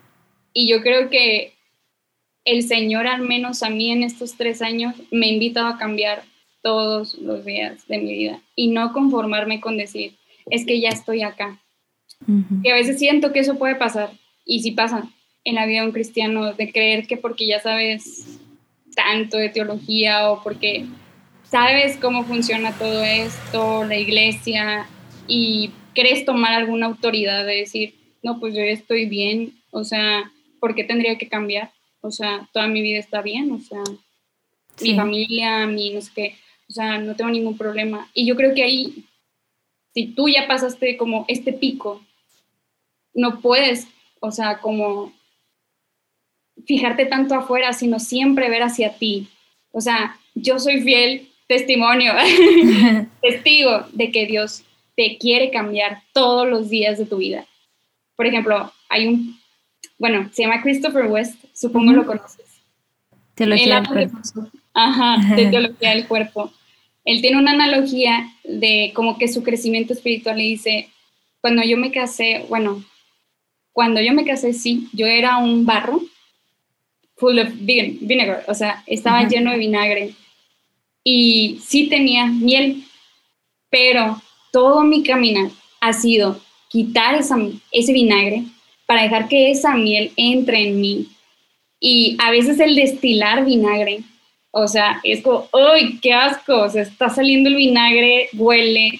[0.59, 1.53] Y yo creo que
[2.43, 6.23] el Señor, al menos a mí en estos tres años, me ha invitado a cambiar
[6.63, 10.15] todos los días de mi vida y no conformarme con decir,
[10.49, 11.61] es que ya estoy acá.
[12.63, 14.09] Que a veces siento que eso puede pasar,
[14.45, 15.07] y si pasa
[15.43, 18.39] en la vida de un cristiano, de creer que porque ya sabes
[18.95, 20.85] tanto de teología o porque
[21.43, 24.87] sabes cómo funciona todo esto, la iglesia,
[25.27, 27.93] y crees tomar alguna autoridad de decir,
[28.23, 31.71] no, pues yo ya estoy bien, o sea, ¿por qué tendría que cambiar?
[32.01, 33.83] O sea, toda mi vida está bien, o sea,
[34.81, 36.35] mi familia, mi no sé qué,
[36.69, 38.09] o sea, no tengo ningún problema.
[38.13, 39.05] Y yo creo que ahí,
[39.93, 42.01] si tú ya pasaste como este pico,
[43.13, 43.87] no puedes,
[44.19, 45.13] o sea, como
[46.65, 49.27] fijarte tanto afuera, sino siempre ver hacia ti.
[49.71, 52.13] O sea, yo soy fiel testimonio,
[53.21, 54.63] testigo de que Dios
[54.95, 57.45] te quiere cambiar todos los días de tu vida.
[58.15, 59.39] Por ejemplo, hay un,
[59.97, 62.45] bueno, se llama Christopher West, supongo lo conoces.
[63.35, 64.17] Teología del cuerpo.
[64.73, 66.51] Ajá, de teología del cuerpo.
[67.03, 70.89] Él tiene una analogía de como que su crecimiento espiritual le dice,
[71.41, 72.83] cuando yo me casé, bueno,
[73.71, 76.01] cuando yo me casé, sí, yo era un barro
[77.15, 80.13] full of vinegar, o sea, estaba lleno de vinagre
[81.03, 82.83] y sí tenía miel,
[83.69, 87.37] pero todo mi caminar ha sido quitar esa,
[87.71, 88.43] ese vinagre
[88.87, 91.07] para dejar que esa miel entre en mí.
[91.79, 93.99] Y a veces el destilar vinagre,
[94.49, 96.63] o sea, es como, ¡ay, qué asco!
[96.63, 98.99] O sea, está saliendo el vinagre, huele.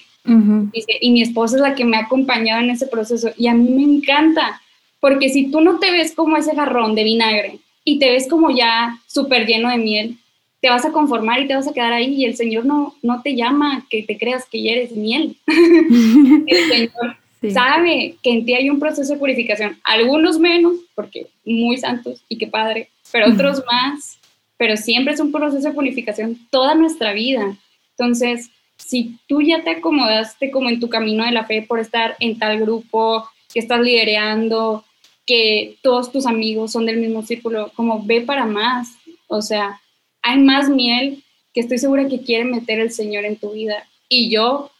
[1.00, 3.70] y mi esposa es la que me ha acompañado en ese proceso y a mí
[3.70, 4.60] me encanta,
[5.00, 8.50] porque si tú no te ves como ese jarrón de vinagre y te ves como
[8.50, 10.18] ya súper lleno de miel,
[10.60, 13.22] te vas a conformar y te vas a quedar ahí y el Señor no, no
[13.22, 15.36] te llama que te creas que ya eres miel.
[15.46, 17.16] el Señor
[17.52, 22.38] sabe que en ti hay un proceso de purificación, algunos menos, porque muy santos y
[22.38, 24.18] qué padre, pero otros más,
[24.56, 27.56] pero siempre es un proceso de purificación toda nuestra vida.
[27.96, 32.16] Entonces, si tú ya te acomodaste como en tu camino de la fe por estar
[32.20, 34.84] en tal grupo, que estás liderando,
[35.26, 38.96] que todos tus amigos son del mismo círculo, como ve para más,
[39.26, 39.80] o sea,
[40.22, 41.22] hay más miel
[41.52, 43.86] que estoy segura que quiere meter el Señor en tu vida.
[44.08, 44.70] Y yo,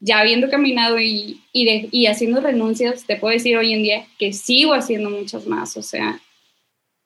[0.00, 4.72] ya habiendo caminado y, y, haciendo renuncias, te puedo decir hoy en día que sigo
[4.72, 6.20] haciendo muchas más, o sea,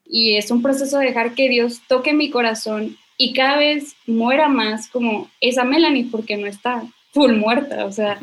[0.05, 4.49] y es un proceso de dejar que Dios toque mi corazón y cada vez muera
[4.49, 8.21] más como esa Melanie porque no está full muerta, o sea,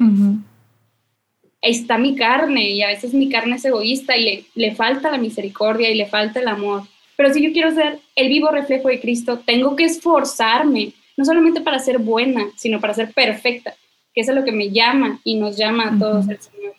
[1.62, 5.17] está mi carne y a veces mi carne es egoísta y le, le falta la
[5.17, 6.84] misericordia y le falta el amor.
[7.17, 11.62] Pero si yo quiero ser el vivo reflejo de Cristo, tengo que esforzarme, no solamente
[11.62, 13.75] para ser buena, sino para ser perfecta,
[14.13, 16.74] que es lo que me llama y nos llama a todos el Señor.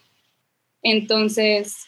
[0.83, 1.87] Entonces,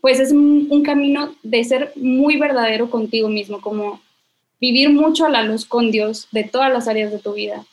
[0.00, 4.00] pues es un, camino de ser muy verdadero contigo mismo, como
[4.60, 7.64] vivir mucho a la luz con Dios de todas las áreas de tu vida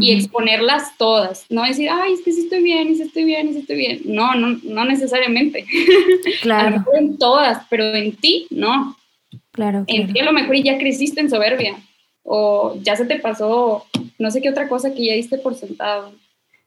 [0.00, 3.50] y exponerlas todas, no decir, ay, es que sí estoy bien, y sí estoy bien,
[3.50, 4.00] y sí estoy bien.
[4.06, 5.66] No, no, no necesariamente.
[6.40, 6.84] Claro.
[6.94, 8.96] en todas, pero en ti, no.
[9.52, 9.84] Claro.
[9.86, 11.76] En ti a lo mejor ya creciste en soberbia
[12.22, 13.84] o ya se te pasó
[14.18, 16.12] no sé qué otra cosa que ya diste por sentado.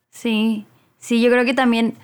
[0.10, 0.66] Sí,
[0.98, 1.96] sí, yo creo que también,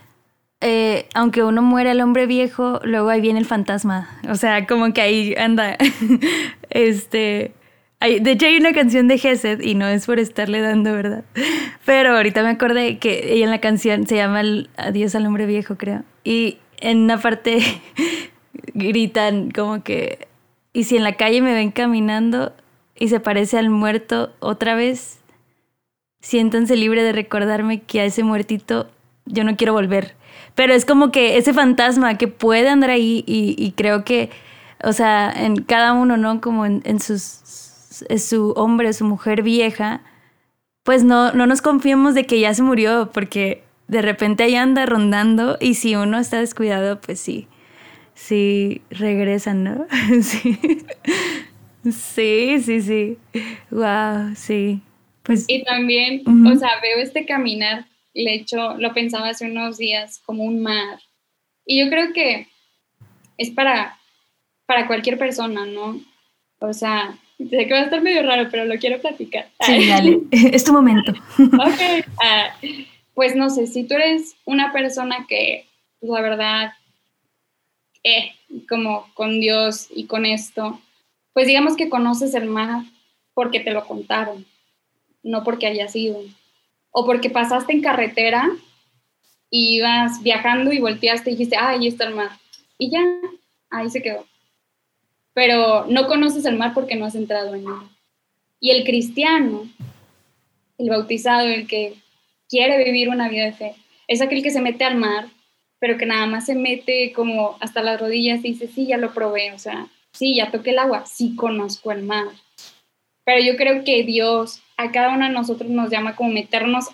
[0.61, 4.09] eh, aunque uno muere el hombre viejo, luego ahí viene el fantasma.
[4.29, 5.77] O sea, como que ahí anda.
[6.69, 7.53] este.
[8.01, 11.23] De hecho, hay una canción de Gesed, y no es por estarle dando, ¿verdad?
[11.85, 14.41] Pero ahorita me acordé que ella en la canción se llama
[14.75, 16.03] Adiós al hombre viejo, creo.
[16.25, 17.59] Y en una parte
[18.73, 20.27] gritan como que
[20.73, 22.51] y si en la calle me ven caminando
[22.95, 25.19] y se parece al muerto otra vez,
[26.23, 28.89] siéntanse libre de recordarme que a ese muertito
[29.25, 30.15] yo no quiero volver.
[30.55, 34.29] Pero es como que ese fantasma que puede andar ahí y, creo que,
[34.83, 36.39] o sea, en cada uno, ¿no?
[36.39, 37.21] Como en, en sus,
[38.17, 40.01] su hombre, su mujer vieja,
[40.83, 44.85] pues no, no nos confiemos de que ya se murió, porque de repente ahí anda
[44.85, 47.47] rondando y si uno está descuidado, pues sí,
[48.13, 49.85] sí regresan, ¿no?
[50.21, 50.57] sí.
[51.91, 53.17] Sí, sí, sí.
[53.71, 54.81] Wow, sí.
[55.23, 60.21] Pues, y también, o sea, veo este caminar, le hecho, lo pensaba hace unos días,
[60.25, 60.99] como un mar.
[61.65, 62.47] Y yo creo que
[63.37, 63.97] es para
[64.65, 66.01] para cualquier persona, ¿no?
[66.59, 69.49] O sea, sé que va a estar medio raro, pero lo quiero platicar.
[69.61, 71.11] Sí, dale, es tu momento.
[71.11, 72.05] ok.
[72.21, 72.55] Ah,
[73.13, 75.67] pues no sé, si tú eres una persona que,
[75.99, 76.73] pues, la verdad,
[78.03, 78.31] eh,
[78.67, 80.79] como con Dios y con esto,
[81.33, 82.83] pues digamos que conoces el mar
[83.33, 84.45] porque te lo contaron,
[85.23, 86.21] no porque hayas ido.
[86.91, 88.51] O porque pasaste en carretera
[89.49, 92.31] y ibas viajando y volteaste y dijiste, ah, ahí está el mar.
[92.77, 93.03] Y ya,
[93.69, 94.25] ahí se quedó.
[95.33, 97.89] Pero no conoces el mar porque no has entrado en él.
[98.59, 99.67] Y el cristiano,
[100.77, 101.95] el bautizado, el que
[102.47, 103.75] quiere vivir una vida de fe,
[104.07, 105.27] es aquel que se mete al mar,
[105.79, 109.13] pero que nada más se mete como hasta las rodillas y dice, sí, ya lo
[109.13, 112.27] probé, o sea, sí, ya toqué el agua, sí conozco el mar.
[113.25, 116.87] Pero yo creo que Dios a cada uno de nosotros nos llama como meternos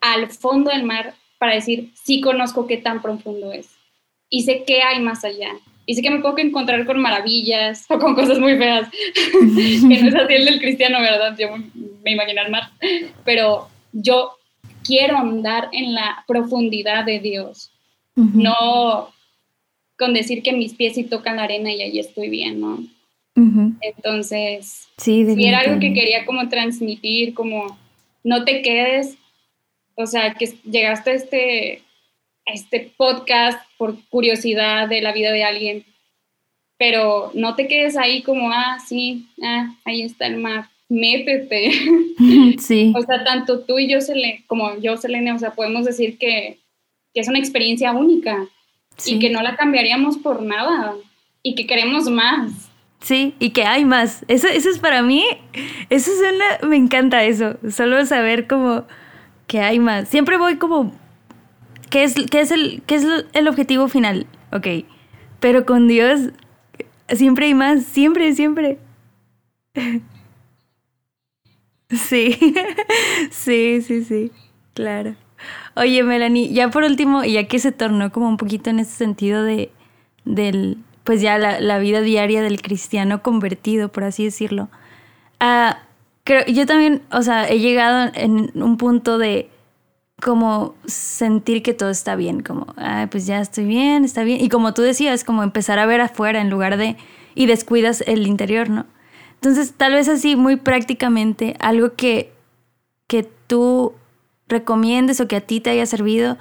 [0.00, 3.68] al fondo del mar para decir, sí conozco qué tan profundo es
[4.30, 5.50] y sé qué hay más allá.
[5.86, 10.08] Y sé que me puedo encontrar con maravillas o con cosas muy feas, que no
[10.08, 11.34] es así el del cristiano, ¿verdad?
[11.38, 11.48] Yo
[12.04, 12.70] me imagino el mar.
[13.24, 14.32] Pero yo
[14.84, 17.70] quiero andar en la profundidad de Dios,
[18.14, 19.08] no
[19.96, 22.78] con decir que mis pies sí tocan la arena y ahí estoy bien, ¿no?
[23.80, 27.78] Entonces, sí, si era algo que quería como transmitir, como
[28.24, 29.16] no te quedes,
[29.94, 31.82] o sea, que llegaste a este,
[32.46, 35.84] este podcast por curiosidad de la vida de alguien,
[36.78, 41.70] pero no te quedes ahí como, ah, sí, ah, ahí está el mar, métete.
[42.58, 42.92] Sí.
[42.96, 43.98] o sea, tanto tú y yo,
[44.48, 46.58] como yo, Selene, o sea, podemos decir que,
[47.14, 48.48] que es una experiencia única
[49.06, 50.96] y que no la cambiaríamos por nada
[51.42, 52.67] y que queremos más.
[53.00, 54.24] Sí, y que hay más.
[54.28, 55.24] Eso, eso es para mí,
[55.88, 58.84] eso es una, me encanta eso, solo saber como
[59.46, 60.08] que hay más.
[60.08, 60.92] Siempre voy como,
[61.90, 64.26] ¿qué es, qué es, el, qué es el objetivo final?
[64.52, 64.66] Ok,
[65.40, 66.30] pero con Dios
[67.08, 68.78] siempre hay más, siempre, siempre.
[71.90, 72.36] Sí,
[73.30, 74.30] sí, sí, sí,
[74.74, 75.16] claro.
[75.74, 79.42] Oye, Melanie, ya por último, ya que se tornó como un poquito en ese sentido
[79.42, 79.70] de,
[80.26, 80.78] del,
[81.08, 84.68] pues ya la, vida diaria del cristiano convertido, por así decirlo.
[85.40, 85.78] Ah,
[86.22, 89.48] creo, yo también, o sea, he llegado en un punto de
[90.20, 92.74] como sentir que todo está bien, como,
[93.10, 94.42] pues ya estoy bien, está bien.
[94.42, 96.98] Y como tú decías, como empezar a ver afuera en lugar de,
[97.34, 98.84] y descuidas el interior, ¿no?
[99.36, 102.34] Entonces, tal vez así, muy prácticamente, algo que,
[103.06, 103.94] que tú
[104.46, 106.36] recomiendes o que a ti te haya servido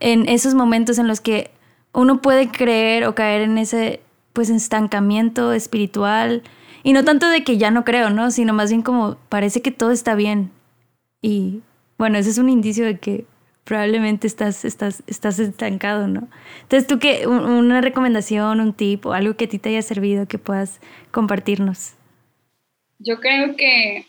[0.00, 1.52] en esos momentos en los que
[1.92, 4.00] uno puede creer o caer en ese
[4.38, 6.44] pues estancamiento espiritual
[6.84, 8.30] y no tanto de que ya no creo, ¿no?
[8.30, 10.52] Sino más bien como parece que todo está bien
[11.20, 11.62] y
[11.98, 13.24] bueno, ese es un indicio de que
[13.64, 16.28] probablemente estás, estás, estás estancado, ¿no?
[16.62, 17.26] Entonces, ¿tú qué?
[17.26, 20.80] Una recomendación, un tip o algo que a ti te haya servido que puedas
[21.10, 21.94] compartirnos.
[23.00, 24.06] Yo creo que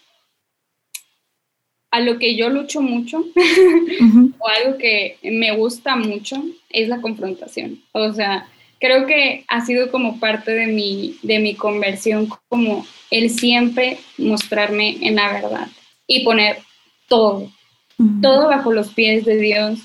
[1.90, 3.26] a lo que yo lucho mucho
[4.38, 6.36] o algo que me gusta mucho
[6.70, 7.82] es la confrontación.
[7.94, 8.48] O sea,
[8.80, 14.98] creo que ha sido como parte de mi, de mi conversión, como el siempre mostrarme
[15.02, 15.68] en la verdad
[16.08, 16.60] y poner
[17.08, 17.52] todo,
[18.22, 19.80] todo bajo los pies de Dios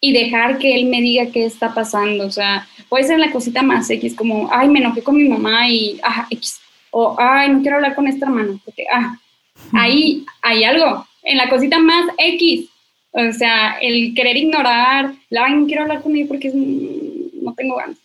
[0.00, 2.26] y dejar que Él me diga qué está pasando.
[2.26, 5.68] O sea, puede ser la cosita más X, como, ay, me enojé con mi mamá
[5.68, 6.60] y, ah, X.
[6.90, 9.16] O, ay, no quiero hablar con esta hermana, porque, ah,
[9.72, 12.68] ahí hay algo, en la cosita más X.
[13.12, 17.76] O sea, el querer ignorar, la, ay, no quiero hablar con ella porque no tengo
[17.76, 17.99] ganas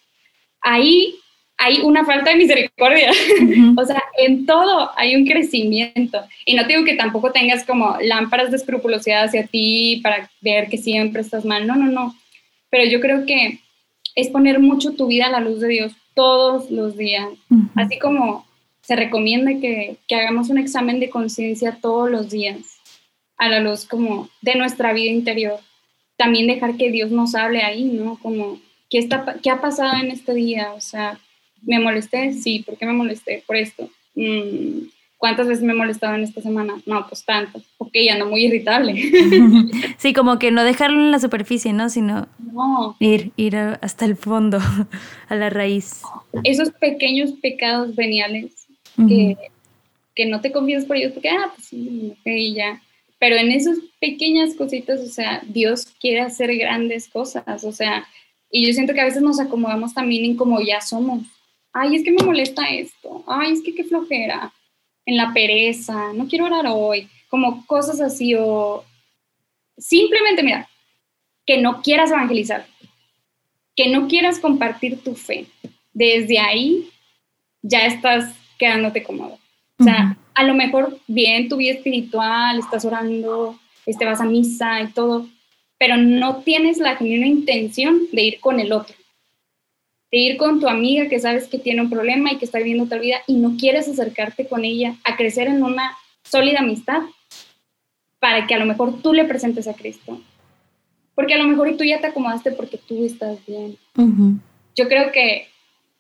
[0.66, 1.16] ahí
[1.58, 3.12] hay una falta de misericordia.
[3.78, 6.20] o sea, en todo hay un crecimiento.
[6.46, 10.78] Y no digo que tampoco tengas como lámparas de escrupulosidad hacia ti para ver que
[10.78, 11.66] siempre estás mal.
[11.66, 12.16] No, no, no.
[12.70, 13.60] Pero yo creo que
[14.16, 17.28] es poner mucho tu vida a la luz de Dios todos los días.
[17.76, 18.46] Así como
[18.82, 22.80] se recomienda que, que hagamos un examen de conciencia todos los días
[23.38, 25.60] a la luz como de nuestra vida interior.
[26.18, 28.18] También dejar que Dios nos hable ahí, ¿no?
[28.22, 28.60] Como
[28.90, 30.74] ¿qué, está, ¿qué ha pasado en este día?
[30.74, 31.20] O sea,
[31.62, 32.34] ¿me molesté?
[32.34, 33.44] Sí, ¿por qué me molesté?
[33.46, 33.90] Por esto.
[34.16, 36.76] Mm, ¿Cuántas veces me he molestado en esta semana?
[36.86, 37.62] No, pues tanto.
[37.78, 38.94] Ok, ando muy irritable.
[39.98, 41.90] Sí, como que no dejarlo en la superficie, ¿no?
[41.90, 42.28] Sino
[43.00, 44.60] ir, ir hasta el fondo,
[45.30, 46.04] a la raíz.
[46.44, 48.68] Esos pequeños pecados veniales
[49.08, 49.36] que,
[50.14, 52.82] que no te confías por ellos porque, ah, pues sí, ok, ya.
[53.18, 57.64] Pero en esas pequeñas cositas, o sea, Dios quiere hacer grandes cosas.
[57.64, 58.06] O sea,
[58.56, 61.24] y yo siento que a veces nos acomodamos también en como ya somos.
[61.74, 63.22] Ay, es que me molesta esto.
[63.28, 64.54] Ay, es que qué flojera.
[65.06, 66.14] En la pereza.
[66.14, 67.10] No quiero orar hoy.
[67.28, 68.86] Como cosas así o
[69.78, 70.70] simplemente, mira,
[71.46, 72.66] que no quieras evangelizar.
[73.76, 75.48] Que no quieras compartir tu fe.
[75.92, 76.90] Desde ahí
[77.62, 79.38] ya estás quedándote cómodo.
[79.80, 84.82] O sea, a lo mejor bien tu vida espiritual, estás orando, este, vas a misa
[84.82, 85.28] y todo,
[85.78, 88.96] pero no tienes la genuina intención de ir con el otro,
[90.12, 92.86] de ir con tu amiga que sabes que tiene un problema y que está viviendo
[92.86, 97.02] otra vida y no quieres acercarte con ella a crecer en una sólida amistad
[98.20, 100.20] para que a lo mejor tú le presentes a Cristo.
[101.14, 103.78] Porque a lo mejor tú ya te acomodaste porque tú estás bien.
[104.76, 105.48] Yo creo que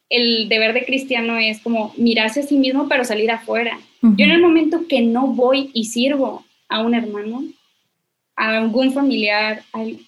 [0.09, 3.79] el deber de cristiano es como mirarse a sí mismo, pero salir afuera.
[4.01, 7.43] Yo en el momento que no voy y sirvo a un hermano,
[8.35, 9.63] algún familiar,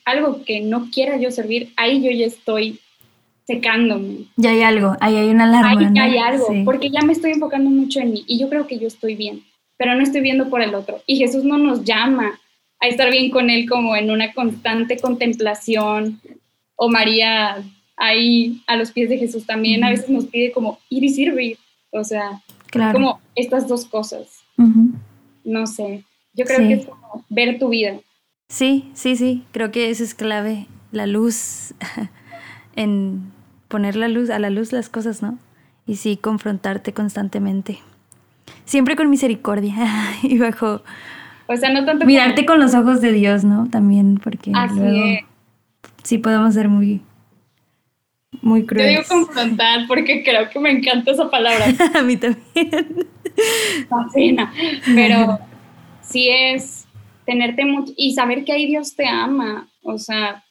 [0.05, 2.79] algo que no quiera yo servir, ahí yo ya estoy
[3.45, 4.25] secándome.
[4.35, 5.69] Ya hay algo, ahí hay una alarma.
[5.79, 8.77] Ahí hay algo, porque ya me estoy enfocando mucho en mí y yo creo que
[8.77, 9.43] yo estoy bien,
[9.77, 11.01] pero no estoy viendo por el otro.
[11.07, 12.39] Y Jesús no nos llama
[12.79, 16.19] a estar bien con Él como en una constante contemplación
[16.75, 17.63] o María
[17.95, 21.57] ahí a los pies de Jesús también a veces nos pide como ir y servir,
[21.89, 22.41] o sea,
[22.91, 24.43] como estas dos cosas.
[25.43, 26.03] No sé,
[26.33, 27.99] yo creo que es como ver tu vida.
[28.49, 31.73] Sí, sí, sí, creo que eso es clave, la luz,
[32.75, 33.31] en
[33.67, 35.37] poner la luz, a la luz las cosas, ¿no?
[35.85, 37.79] Y sí, confrontarte constantemente.
[38.65, 39.75] Siempre con misericordia
[40.23, 40.81] y bajo...
[41.47, 42.05] O sea, no tanto...
[42.05, 43.69] Mirarte con los ojos de Dios, ¿no?
[43.69, 45.19] También, porque luego
[46.03, 47.01] sí podemos ser muy
[48.41, 48.85] muy cruel.
[48.85, 51.65] Yo digo confrontar porque creo que me encanta esa palabra.
[51.95, 53.07] a mí también.
[53.89, 54.53] Fascina.
[54.85, 55.39] Pero
[56.01, 56.86] sí es
[57.27, 59.69] tenerte mucho y saber que ahí Dios te ama.
[59.83, 60.43] O sea,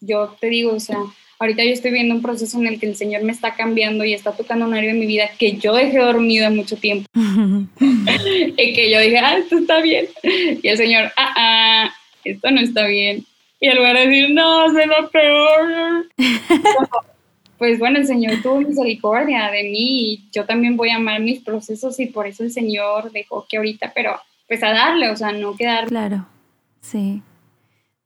[0.00, 0.98] yo te digo, o sea,
[1.38, 4.14] ahorita yo estoy viendo un proceso en el que el Señor me está cambiando y
[4.14, 7.06] está tocando un área de mi vida que yo dejé dormida mucho tiempo.
[7.80, 10.06] y que yo dije, ah, esto está bien.
[10.22, 11.94] Y el Señor, ah, ah,
[12.24, 13.26] esto no está bien.
[13.60, 16.06] Y en lugar de decir, no, se lo peor
[17.58, 21.40] pues bueno, el Señor tuvo misericordia de mí y yo también voy a amar mis
[21.40, 24.20] procesos y por eso el Señor dejó que ahorita, pero
[24.52, 25.86] pues a darle, o sea, no quedar.
[25.86, 26.26] Claro,
[26.82, 27.22] sí,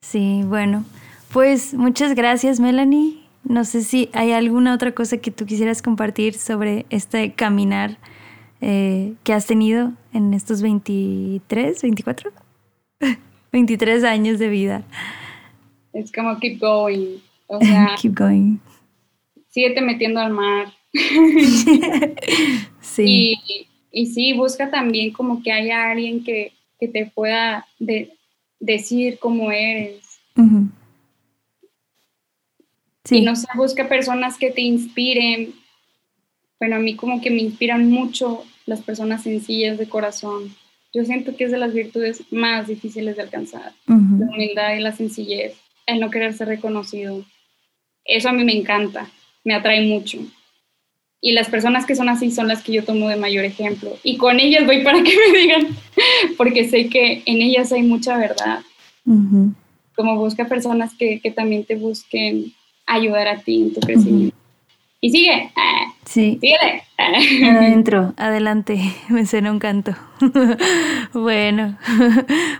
[0.00, 0.84] sí, bueno,
[1.32, 3.24] pues muchas gracias Melanie.
[3.42, 7.98] No sé si hay alguna otra cosa que tú quisieras compartir sobre este caminar
[8.60, 12.32] eh, que has tenido en estos 23, 24,
[13.52, 14.82] 23 años de vida.
[15.92, 17.18] Es como keep going.
[17.48, 18.58] O sea, keep going
[19.56, 20.66] síguete metiendo al mar.
[22.82, 23.34] sí.
[23.48, 23.66] Y,
[24.04, 27.66] sí, busca también como que haya alguien que, te pueda
[28.60, 30.20] decir cómo eres.
[33.04, 33.16] sí.
[33.16, 35.54] Y no sé, busca personas que te inspiren.
[36.60, 40.54] Bueno, a mí como que me inspiran mucho las personas sencillas de corazón.
[40.92, 43.72] Yo siento que es de las virtudes más difíciles de alcanzar.
[43.86, 45.54] La humildad y la sencillez,
[45.86, 47.24] el no querer ser reconocido.
[48.04, 49.10] Eso a mí me encanta
[49.46, 50.18] me atrae mucho.
[51.26, 53.90] Y las personas que son así son las que yo tomo de mayor ejemplo.
[54.04, 55.66] Y con ellas voy para que me digan,
[56.36, 58.60] porque sé que en ellas hay mucha verdad.
[59.96, 62.52] Como busca personas que, también te busquen
[62.86, 64.36] ayudar a ti en tu crecimiento.
[65.00, 65.50] Y sigue.
[66.04, 66.38] Sí.
[66.40, 66.84] Sigue.
[66.96, 68.78] Adentro, adelante.
[69.08, 69.96] Me suena un canto.
[71.12, 71.76] bueno,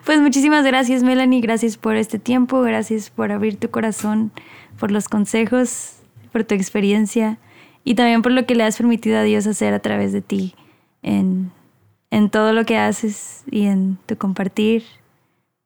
[0.04, 1.40] pues muchísimas gracias, Melanie.
[1.40, 2.62] Gracias por este tiempo.
[2.62, 4.32] Gracias por abrir tu corazón,
[4.80, 5.92] por los consejos
[6.32, 7.38] por tu experiencia
[7.86, 10.56] y también por lo que le has permitido a Dios hacer a través de ti
[11.02, 11.52] en,
[12.32, 14.82] todo lo que haces y en tu compartir.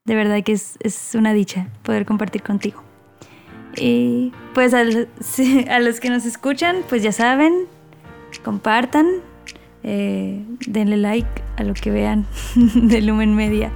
[0.05, 0.77] De verdad que es,
[1.15, 2.83] una dicha poder compartir contigo.
[3.75, 7.55] Y pues a, los que nos escuchan, pues ya saben,
[8.45, 9.07] compartan,
[9.83, 12.27] eh, denle like a lo que vean
[12.75, 13.73] de Lumen Media.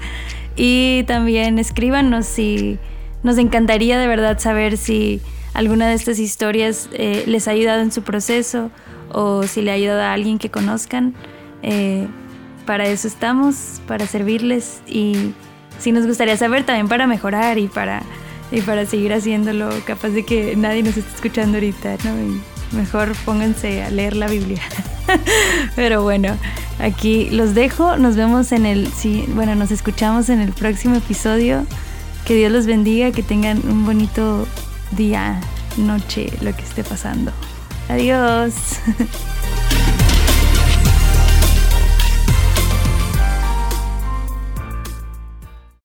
[0.54, 2.78] Y también escríbanos si
[3.22, 5.22] nos encantaría de verdad saber si
[5.54, 8.70] alguna de estas historias eh, les ha ayudado en su proceso
[9.10, 11.14] o si le ha ayudado a alguien que conozcan.
[11.62, 12.06] Eh,
[12.66, 15.32] para eso estamos, para servirles y
[15.78, 18.02] si nos gustaría saber también para mejorar y para,
[18.50, 22.40] y para seguir haciéndolo, capaz de que nadie nos esté escuchando ahorita, ¿no?
[22.72, 24.60] mejor pónganse a leer la Biblia.
[25.76, 26.36] Pero bueno,
[26.80, 31.66] aquí los dejo, nos vemos en el, sí, bueno, nos escuchamos en el próximo episodio.
[32.24, 34.46] Que Dios los bendiga, que tengan un bonito
[34.92, 35.40] día,
[35.76, 37.32] noche, lo que esté pasando.
[37.88, 38.54] Adiós.